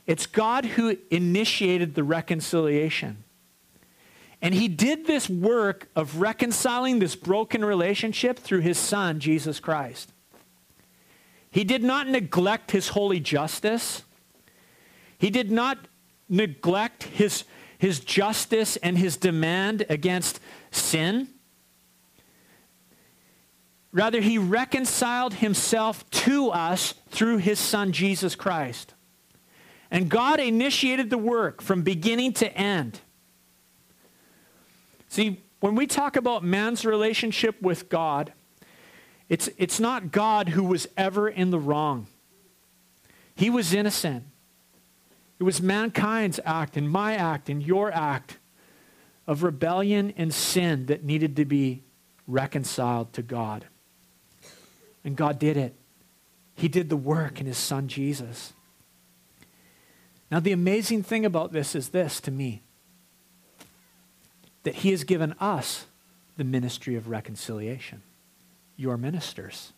[0.07, 3.25] It's God who initiated the reconciliation.
[4.43, 10.13] And he did this work of reconciling this broken relationship through his son, Jesus Christ.
[11.49, 14.03] He did not neglect his holy justice.
[15.17, 15.79] He did not
[16.29, 17.45] neglect his,
[17.79, 20.41] his justice and his demand against
[20.73, 21.29] sin.
[23.93, 28.95] Rather, he reconciled himself to us through his son, Jesus Christ.
[29.91, 33.01] And God initiated the work from beginning to end.
[35.13, 38.33] See, when we talk about man's relationship with God,
[39.29, 42.07] it's, it's not God who was ever in the wrong.
[43.35, 44.25] He was innocent.
[45.39, 48.39] It was mankind's act and my act and your act
[49.27, 51.83] of rebellion and sin that needed to be
[52.27, 53.67] reconciled to God.
[55.05, 55.75] And God did it.
[56.55, 58.55] He did the work in his son Jesus.
[60.31, 62.63] Now, the amazing thing about this is this to me
[64.63, 65.87] that he has given us
[66.37, 68.03] the ministry of reconciliation,
[68.77, 69.73] your ministers.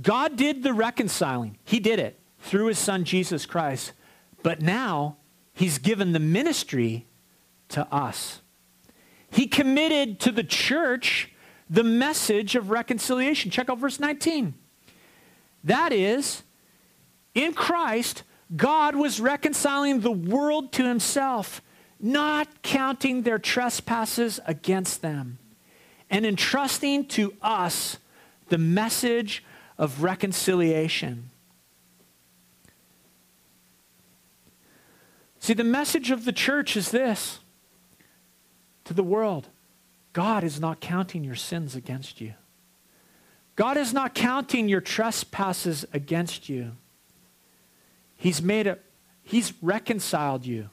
[0.00, 3.92] God did the reconciling, he did it through his son Jesus Christ,
[4.42, 5.16] but now
[5.52, 7.06] he's given the ministry
[7.68, 8.40] to us.
[9.30, 11.30] He committed to the church
[11.68, 13.50] the message of reconciliation.
[13.50, 14.54] Check out verse 19.
[15.62, 16.42] That is,
[17.34, 18.24] in Christ,
[18.56, 21.62] God was reconciling the world to himself
[22.00, 25.38] not counting their trespasses against them,
[26.08, 27.98] and entrusting to us
[28.48, 29.44] the message
[29.78, 31.30] of reconciliation.
[35.38, 37.40] See, the message of the church is this
[38.84, 39.48] to the world
[40.12, 42.34] God is not counting your sins against you.
[43.56, 46.72] God is not counting your trespasses against you.
[48.16, 48.78] He's made a,
[49.22, 50.70] He's reconciled you.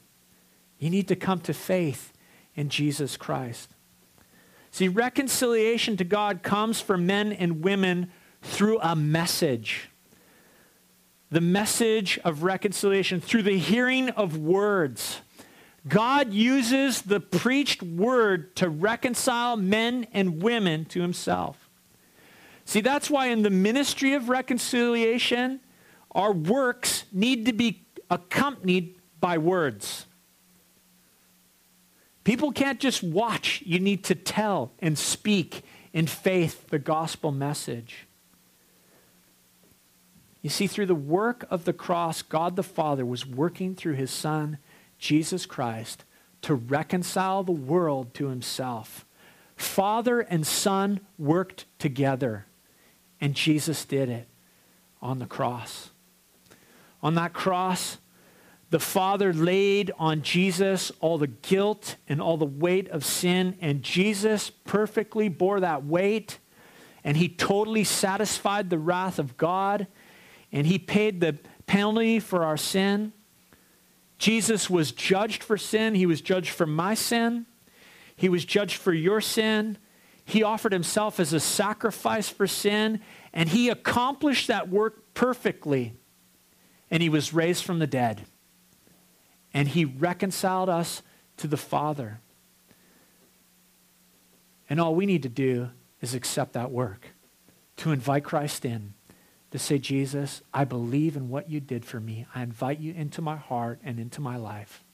[0.78, 2.12] You need to come to faith
[2.54, 3.70] in Jesus Christ.
[4.70, 8.12] See, reconciliation to God comes for men and women
[8.42, 9.88] through a message.
[11.30, 15.20] The message of reconciliation through the hearing of words.
[15.86, 21.68] God uses the preached word to reconcile men and women to himself.
[22.64, 25.60] See, that's why in the ministry of reconciliation,
[26.12, 30.06] our works need to be accompanied by words.
[32.28, 33.62] People can't just watch.
[33.64, 35.62] You need to tell and speak
[35.94, 38.06] in faith the gospel message.
[40.42, 44.10] You see, through the work of the cross, God the Father was working through his
[44.10, 44.58] Son,
[44.98, 46.04] Jesus Christ,
[46.42, 49.06] to reconcile the world to himself.
[49.56, 52.44] Father and Son worked together,
[53.22, 54.28] and Jesus did it
[55.00, 55.92] on the cross.
[57.02, 57.96] On that cross,
[58.70, 63.82] the Father laid on Jesus all the guilt and all the weight of sin, and
[63.82, 66.38] Jesus perfectly bore that weight,
[67.02, 69.86] and he totally satisfied the wrath of God,
[70.52, 73.12] and he paid the penalty for our sin.
[74.18, 77.46] Jesus was judged for sin, he was judged for my sin,
[78.16, 79.78] he was judged for your sin.
[80.24, 83.00] He offered himself as a sacrifice for sin,
[83.32, 85.94] and he accomplished that work perfectly,
[86.90, 88.26] and he was raised from the dead
[89.54, 91.02] and he reconciled us
[91.38, 92.20] to the Father.
[94.68, 95.70] And all we need to do
[96.00, 97.08] is accept that work,
[97.78, 98.94] to invite Christ in,
[99.50, 102.26] to say, Jesus, I believe in what you did for me.
[102.34, 104.84] I invite you into my heart and into my life.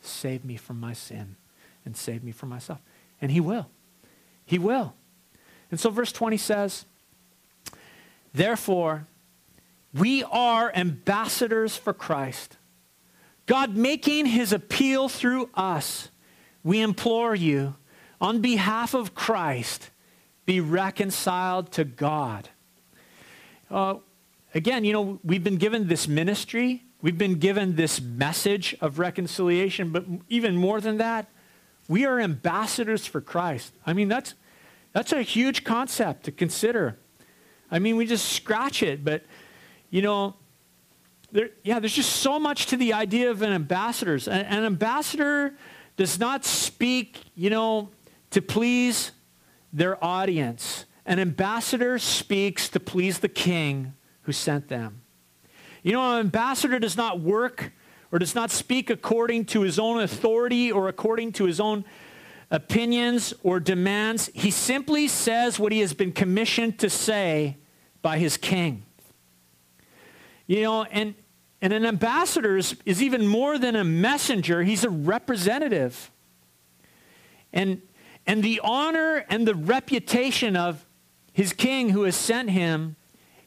[0.00, 1.36] Save me from my sin
[1.84, 2.80] and save me from myself.
[3.20, 3.66] And he will.
[4.44, 4.94] He will.
[5.70, 6.84] And so verse 20 says,
[8.32, 9.08] Therefore,
[9.92, 12.56] we are ambassadors for Christ
[13.46, 16.10] God making his appeal through us,
[16.64, 17.76] we implore you,
[18.20, 19.90] on behalf of Christ,
[20.44, 22.48] be reconciled to God.
[23.70, 23.96] Uh,
[24.54, 29.90] again, you know, we've been given this ministry, we've been given this message of reconciliation,
[29.90, 31.28] but even more than that,
[31.88, 33.72] we are ambassadors for Christ.
[33.86, 34.34] I mean, that's,
[34.92, 36.98] that's a huge concept to consider.
[37.70, 39.24] I mean, we just scratch it, but,
[39.90, 40.34] you know,
[41.36, 44.14] there, yeah, there's just so much to the idea of an ambassador.
[44.26, 45.54] An, an ambassador
[45.98, 47.90] does not speak, you know,
[48.30, 49.12] to please
[49.70, 50.86] their audience.
[51.04, 55.02] An ambassador speaks to please the king who sent them.
[55.82, 57.70] You know, an ambassador does not work
[58.10, 61.84] or does not speak according to his own authority or according to his own
[62.50, 64.30] opinions or demands.
[64.32, 67.58] He simply says what he has been commissioned to say
[68.00, 68.84] by his king.
[70.46, 71.14] You know, and
[71.62, 76.10] And an ambassador is, is even more than a messenger, he's a representative.
[77.52, 77.80] And,
[78.26, 80.84] and the honor and the reputation of
[81.32, 82.96] his king who has sent him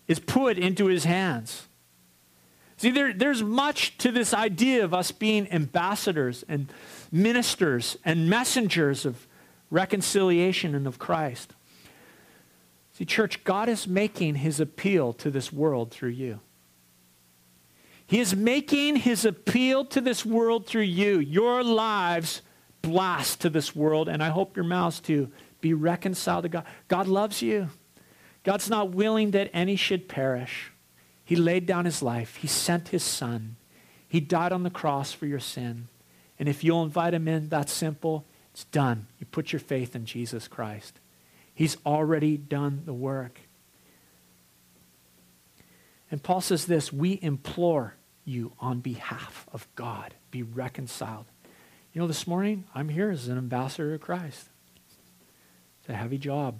[0.08, 1.68] is put into his hands.
[2.78, 6.72] See, there, there's much to this idea of us being ambassadors and
[7.12, 9.28] ministers and messengers of
[9.70, 11.54] reconciliation and of Christ.
[12.94, 16.40] See, church, God is making his appeal to this world through you.
[18.10, 21.20] He is making his appeal to this world through you.
[21.20, 22.42] Your lives
[22.82, 25.30] blast to this world, and I hope your mouths too.
[25.62, 26.66] Be reconciled to God.
[26.88, 27.70] God loves you.
[28.44, 30.72] God's not willing that any should perish.
[31.24, 32.38] He laid down his life.
[32.38, 33.58] He sent his son.
[34.08, 35.88] He died on the cross for your sin.
[36.40, 38.26] And if you'll invite him in, that's simple.
[38.54, 39.06] It's done.
[39.20, 41.00] You put your faith in Jesus Christ.
[41.54, 43.40] He's already done the work.
[46.10, 47.94] And Paul says this we implore
[48.30, 51.26] you on behalf of God, be reconciled.
[51.94, 54.50] You know, this morning, I'm here as an ambassador of Christ.
[55.80, 56.60] It's a heavy job,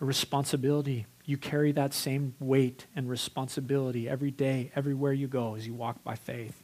[0.00, 1.06] a responsibility.
[1.24, 6.02] You carry that same weight and responsibility every day, everywhere you go as you walk
[6.02, 6.62] by faith.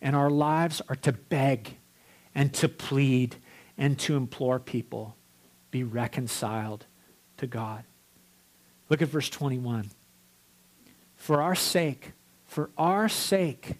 [0.00, 1.78] And our lives are to beg
[2.34, 3.36] and to plead
[3.76, 5.16] and to implore people
[5.70, 6.86] be reconciled
[7.36, 7.84] to God.
[8.88, 9.90] Look at verse 21.
[11.16, 12.12] For our sake,
[12.48, 13.74] for our sake,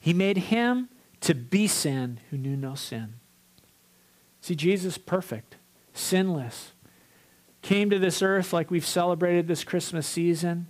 [0.00, 0.88] he made him
[1.20, 3.14] to be sin who knew no sin.
[4.40, 5.56] See, Jesus, perfect,
[5.92, 6.72] sinless,
[7.60, 10.68] came to this earth like we've celebrated this Christmas season,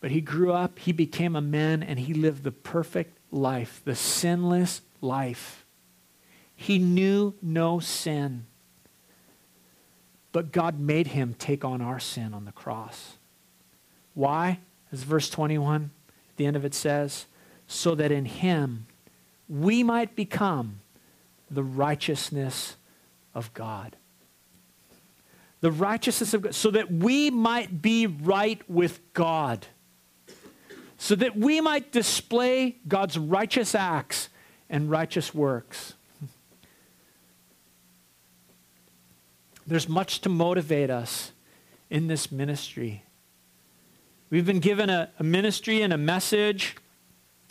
[0.00, 3.96] but he grew up, he became a man, and he lived the perfect life, the
[3.96, 5.66] sinless life.
[6.54, 8.46] He knew no sin.
[10.30, 13.16] But God made him take on our sin on the cross.
[14.14, 14.60] Why?
[14.92, 15.90] As verse 21,
[16.30, 17.26] at the end of it says,
[17.66, 18.86] so that in him
[19.48, 20.80] we might become
[21.50, 22.76] the righteousness
[23.34, 23.96] of God
[25.60, 29.66] the righteousness of God, so that we might be right with God,
[30.98, 34.28] so that we might display God's righteous acts
[34.68, 35.94] and righteous works.
[39.66, 41.32] There's much to motivate us
[41.90, 43.04] in this ministry.
[44.30, 46.76] We've been given a, a ministry and a message,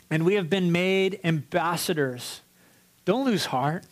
[0.09, 2.39] and we have been made ambassadors.
[3.03, 3.85] Don't lose heart.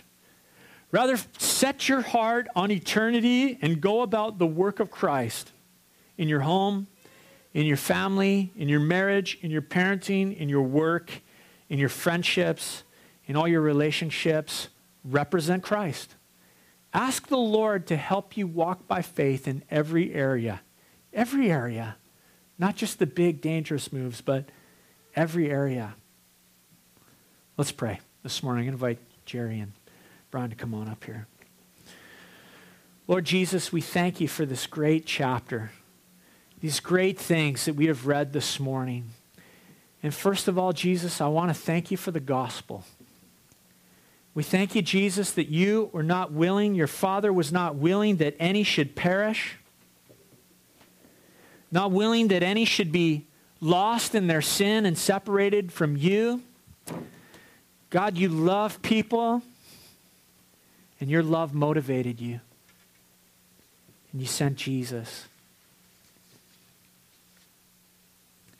[0.91, 5.51] Rather, set your heart on eternity and go about the work of Christ
[6.17, 6.87] in your home,
[7.53, 11.11] in your family, in your marriage, in your parenting, in your work,
[11.67, 12.83] in your friendships,
[13.25, 14.69] in all your relationships.
[15.03, 16.15] Represent Christ.
[16.93, 20.61] Ask the Lord to help you walk by faith in every area.
[21.11, 21.97] Every area.
[22.59, 24.45] Not just the big, dangerous moves, but
[25.15, 25.95] every area.
[27.57, 28.65] Let's pray this morning.
[28.65, 29.73] I invite Jerry and
[30.31, 31.27] Brian to come on up here.
[33.07, 35.71] Lord Jesus, we thank you for this great chapter,
[36.59, 39.11] these great things that we have read this morning.
[40.03, 42.83] And first of all, Jesus, I want to thank you for the gospel.
[44.33, 48.35] We thank you, Jesus, that you were not willing, your Father was not willing that
[48.39, 49.57] any should perish,
[51.71, 53.25] not willing that any should be
[53.59, 56.43] lost in their sin and separated from you.
[57.89, 59.41] God, you love people
[60.99, 62.39] and your love motivated you.
[64.11, 65.25] And you sent Jesus.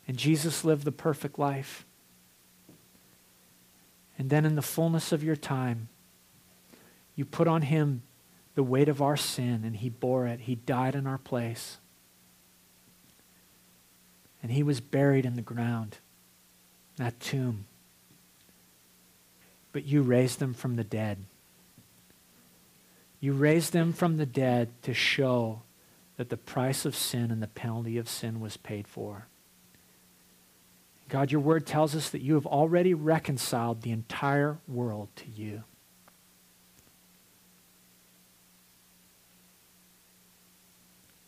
[0.07, 1.85] And Jesus lived the perfect life.
[4.17, 5.89] And then, in the fullness of your time,
[7.15, 8.01] you put on him
[8.55, 10.41] the weight of our sin, and he bore it.
[10.41, 11.77] He died in our place.
[14.47, 15.97] And he was buried in the ground,
[16.95, 17.65] that tomb.
[19.73, 21.17] But you raised them from the dead.
[23.19, 25.63] You raised them from the dead to show
[26.15, 29.27] that the price of sin and the penalty of sin was paid for.
[31.09, 35.65] God, your word tells us that you have already reconciled the entire world to you.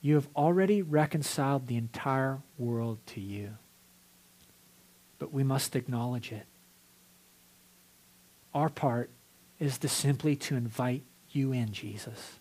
[0.01, 3.57] You have already reconciled the entire world to you.
[5.17, 6.45] But we must acknowledge it.
[8.53, 9.09] Our part
[9.59, 12.39] is to simply to invite you in, Jesus.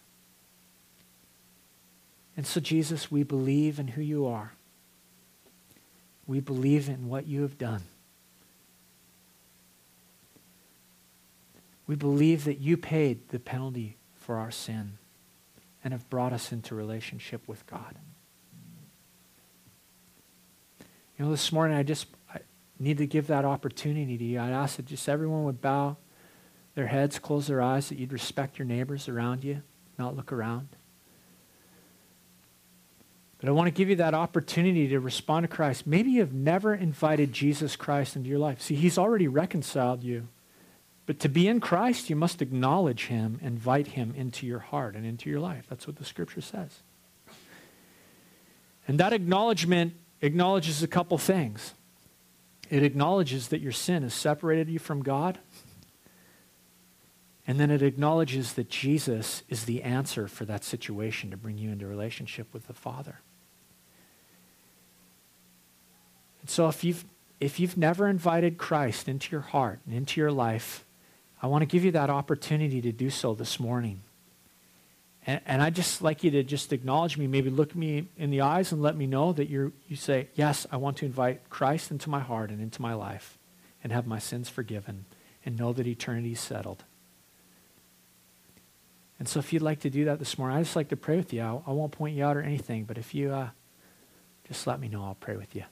[2.37, 4.53] And so, Jesus, we believe in who you are.
[6.27, 7.83] We believe in what you have done.
[11.89, 14.99] We believe that you paid the penalty for our sin
[15.89, 17.95] and have brought us into relationship with God.
[21.19, 22.41] You know, this morning I just I
[22.79, 25.97] need to give that opportunity to you, I'd ask that just everyone would bow
[26.75, 29.63] their heads, close their eyes, that you'd respect your neighbors around you,
[29.99, 30.69] not look around.
[33.41, 35.87] But I want to give you that opportunity to respond to Christ.
[35.87, 38.61] Maybe you've never invited Jesus Christ into your life.
[38.61, 40.29] See, he's already reconciled you.
[41.09, 45.07] But to be in Christ, you must acknowledge him, invite him into your heart and
[45.07, 45.65] into your life.
[45.67, 46.81] That's what the scripture says.
[48.87, 51.73] And that acknowledgement acknowledges a couple things.
[52.69, 55.39] It acknowledges that your sin has separated you from God.
[57.47, 61.71] And then it acknowledges that Jesus is the answer for that situation to bring you
[61.71, 63.21] into relationship with the Father.
[66.43, 67.07] And so if you've,
[67.41, 70.85] if you've never invited Christ into your heart and into your life,
[71.41, 74.03] I want to give you that opportunity to do so this morning.
[75.27, 78.41] And, and I'd just like you to just acknowledge me, maybe look me in the
[78.41, 81.91] eyes and let me know that you you say, Yes, I want to invite Christ
[81.91, 83.39] into my heart and into my life
[83.83, 85.05] and have my sins forgiven
[85.45, 86.85] and know that eternity is settled.
[89.19, 91.17] And so if you'd like to do that this morning, I'd just like to pray
[91.17, 91.43] with you.
[91.43, 93.49] I, I won't point you out or anything, but if you uh,
[94.47, 95.65] just let me know, I'll pray with you.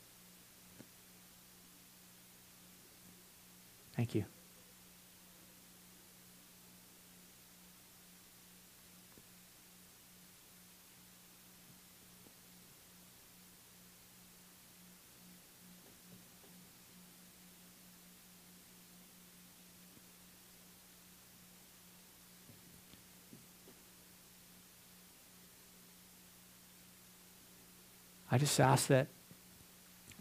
[3.97, 4.27] Thank you.
[28.31, 29.09] I just ask that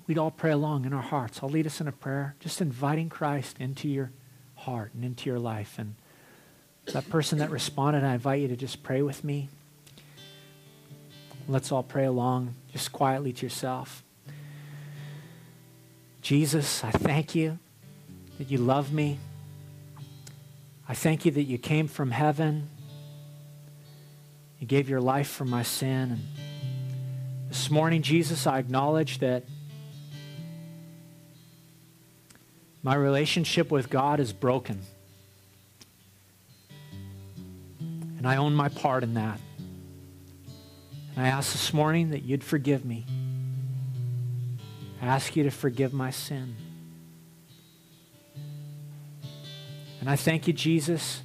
[0.07, 1.39] we'd all pray along in our hearts.
[1.41, 4.11] I'll lead us in a prayer, just inviting Christ into your
[4.55, 5.75] heart and into your life.
[5.77, 5.95] And
[6.87, 9.49] that person that responded, I invite you to just pray with me.
[11.47, 14.03] Let's all pray along, just quietly to yourself.
[16.21, 17.59] Jesus, I thank you
[18.37, 19.19] that you love me.
[20.87, 22.69] I thank you that you came from heaven.
[24.59, 26.19] You gave your life for my sin.
[27.55, 29.45] This morning, Jesus, I acknowledge that
[32.85, 34.79] My relationship with God is broken.
[37.79, 39.39] And I own my part in that.
[41.15, 43.07] And I ask this morning that you'd forgive me.
[45.01, 46.55] I ask you to forgive my sin.
[49.99, 51.23] And I thank you, Jesus,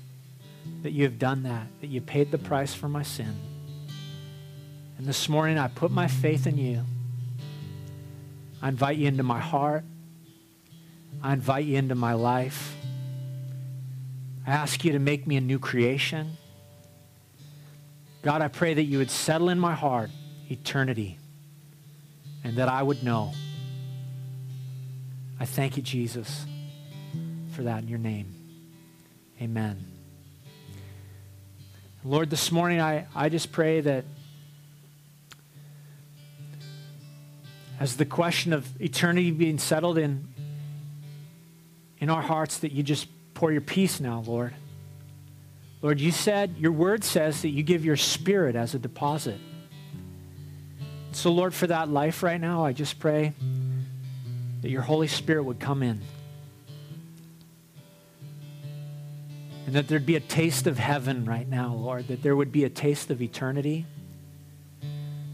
[0.82, 3.36] that you have done that, that you paid the price for my sin.
[5.00, 6.84] And this morning I put my faith in you.
[8.60, 9.82] I invite you into my heart.
[11.22, 12.76] I invite you into my life.
[14.46, 16.36] I ask you to make me a new creation.
[18.20, 20.10] God, I pray that you would settle in my heart
[20.50, 21.16] eternity
[22.44, 23.32] and that I would know.
[25.40, 26.44] I thank you, Jesus,
[27.52, 28.34] for that in your name.
[29.40, 29.82] Amen.
[32.04, 34.04] Lord, this morning I, I just pray that
[37.80, 40.28] as the question of eternity being settled in,
[41.98, 44.54] in our hearts that you just pour your peace now, Lord.
[45.80, 49.38] Lord, you said, your word says that you give your spirit as a deposit.
[51.12, 53.32] So, Lord, for that life right now, I just pray
[54.60, 56.02] that your Holy Spirit would come in.
[59.66, 62.08] And that there'd be a taste of heaven right now, Lord.
[62.08, 63.86] That there would be a taste of eternity.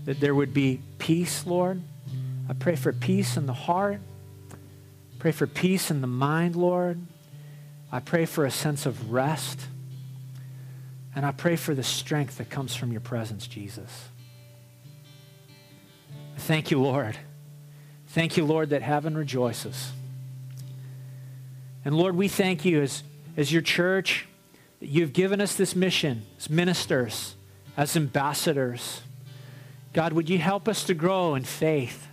[0.04, 1.82] That there would be peace, Lord.
[2.48, 4.00] I pray for peace in the heart.
[5.18, 7.00] Pray for peace in the mind, Lord.
[7.90, 9.60] I pray for a sense of rest.
[11.14, 14.08] And I pray for the strength that comes from your presence, Jesus.
[16.36, 17.16] Thank you, Lord.
[18.08, 19.92] Thank you, Lord, that heaven rejoices.
[21.84, 23.02] And Lord, we thank you as,
[23.36, 24.26] as your church
[24.80, 27.34] that you've given us this mission as ministers,
[27.76, 29.00] as ambassadors.
[29.92, 32.06] God, would you help us to grow in faith?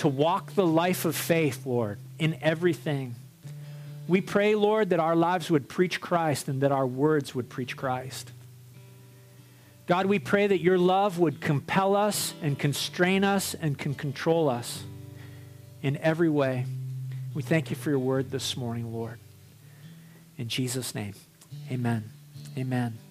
[0.00, 3.14] To walk the life of faith, Lord, in everything.
[4.08, 7.76] We pray, Lord, that our lives would preach Christ and that our words would preach
[7.76, 8.30] Christ.
[9.86, 14.48] God, we pray that your love would compel us and constrain us and can control
[14.48, 14.84] us
[15.82, 16.64] in every way.
[17.34, 19.18] We thank you for your word this morning, Lord.
[20.38, 21.14] In Jesus' name,
[21.70, 22.10] amen.
[22.56, 23.09] Amen.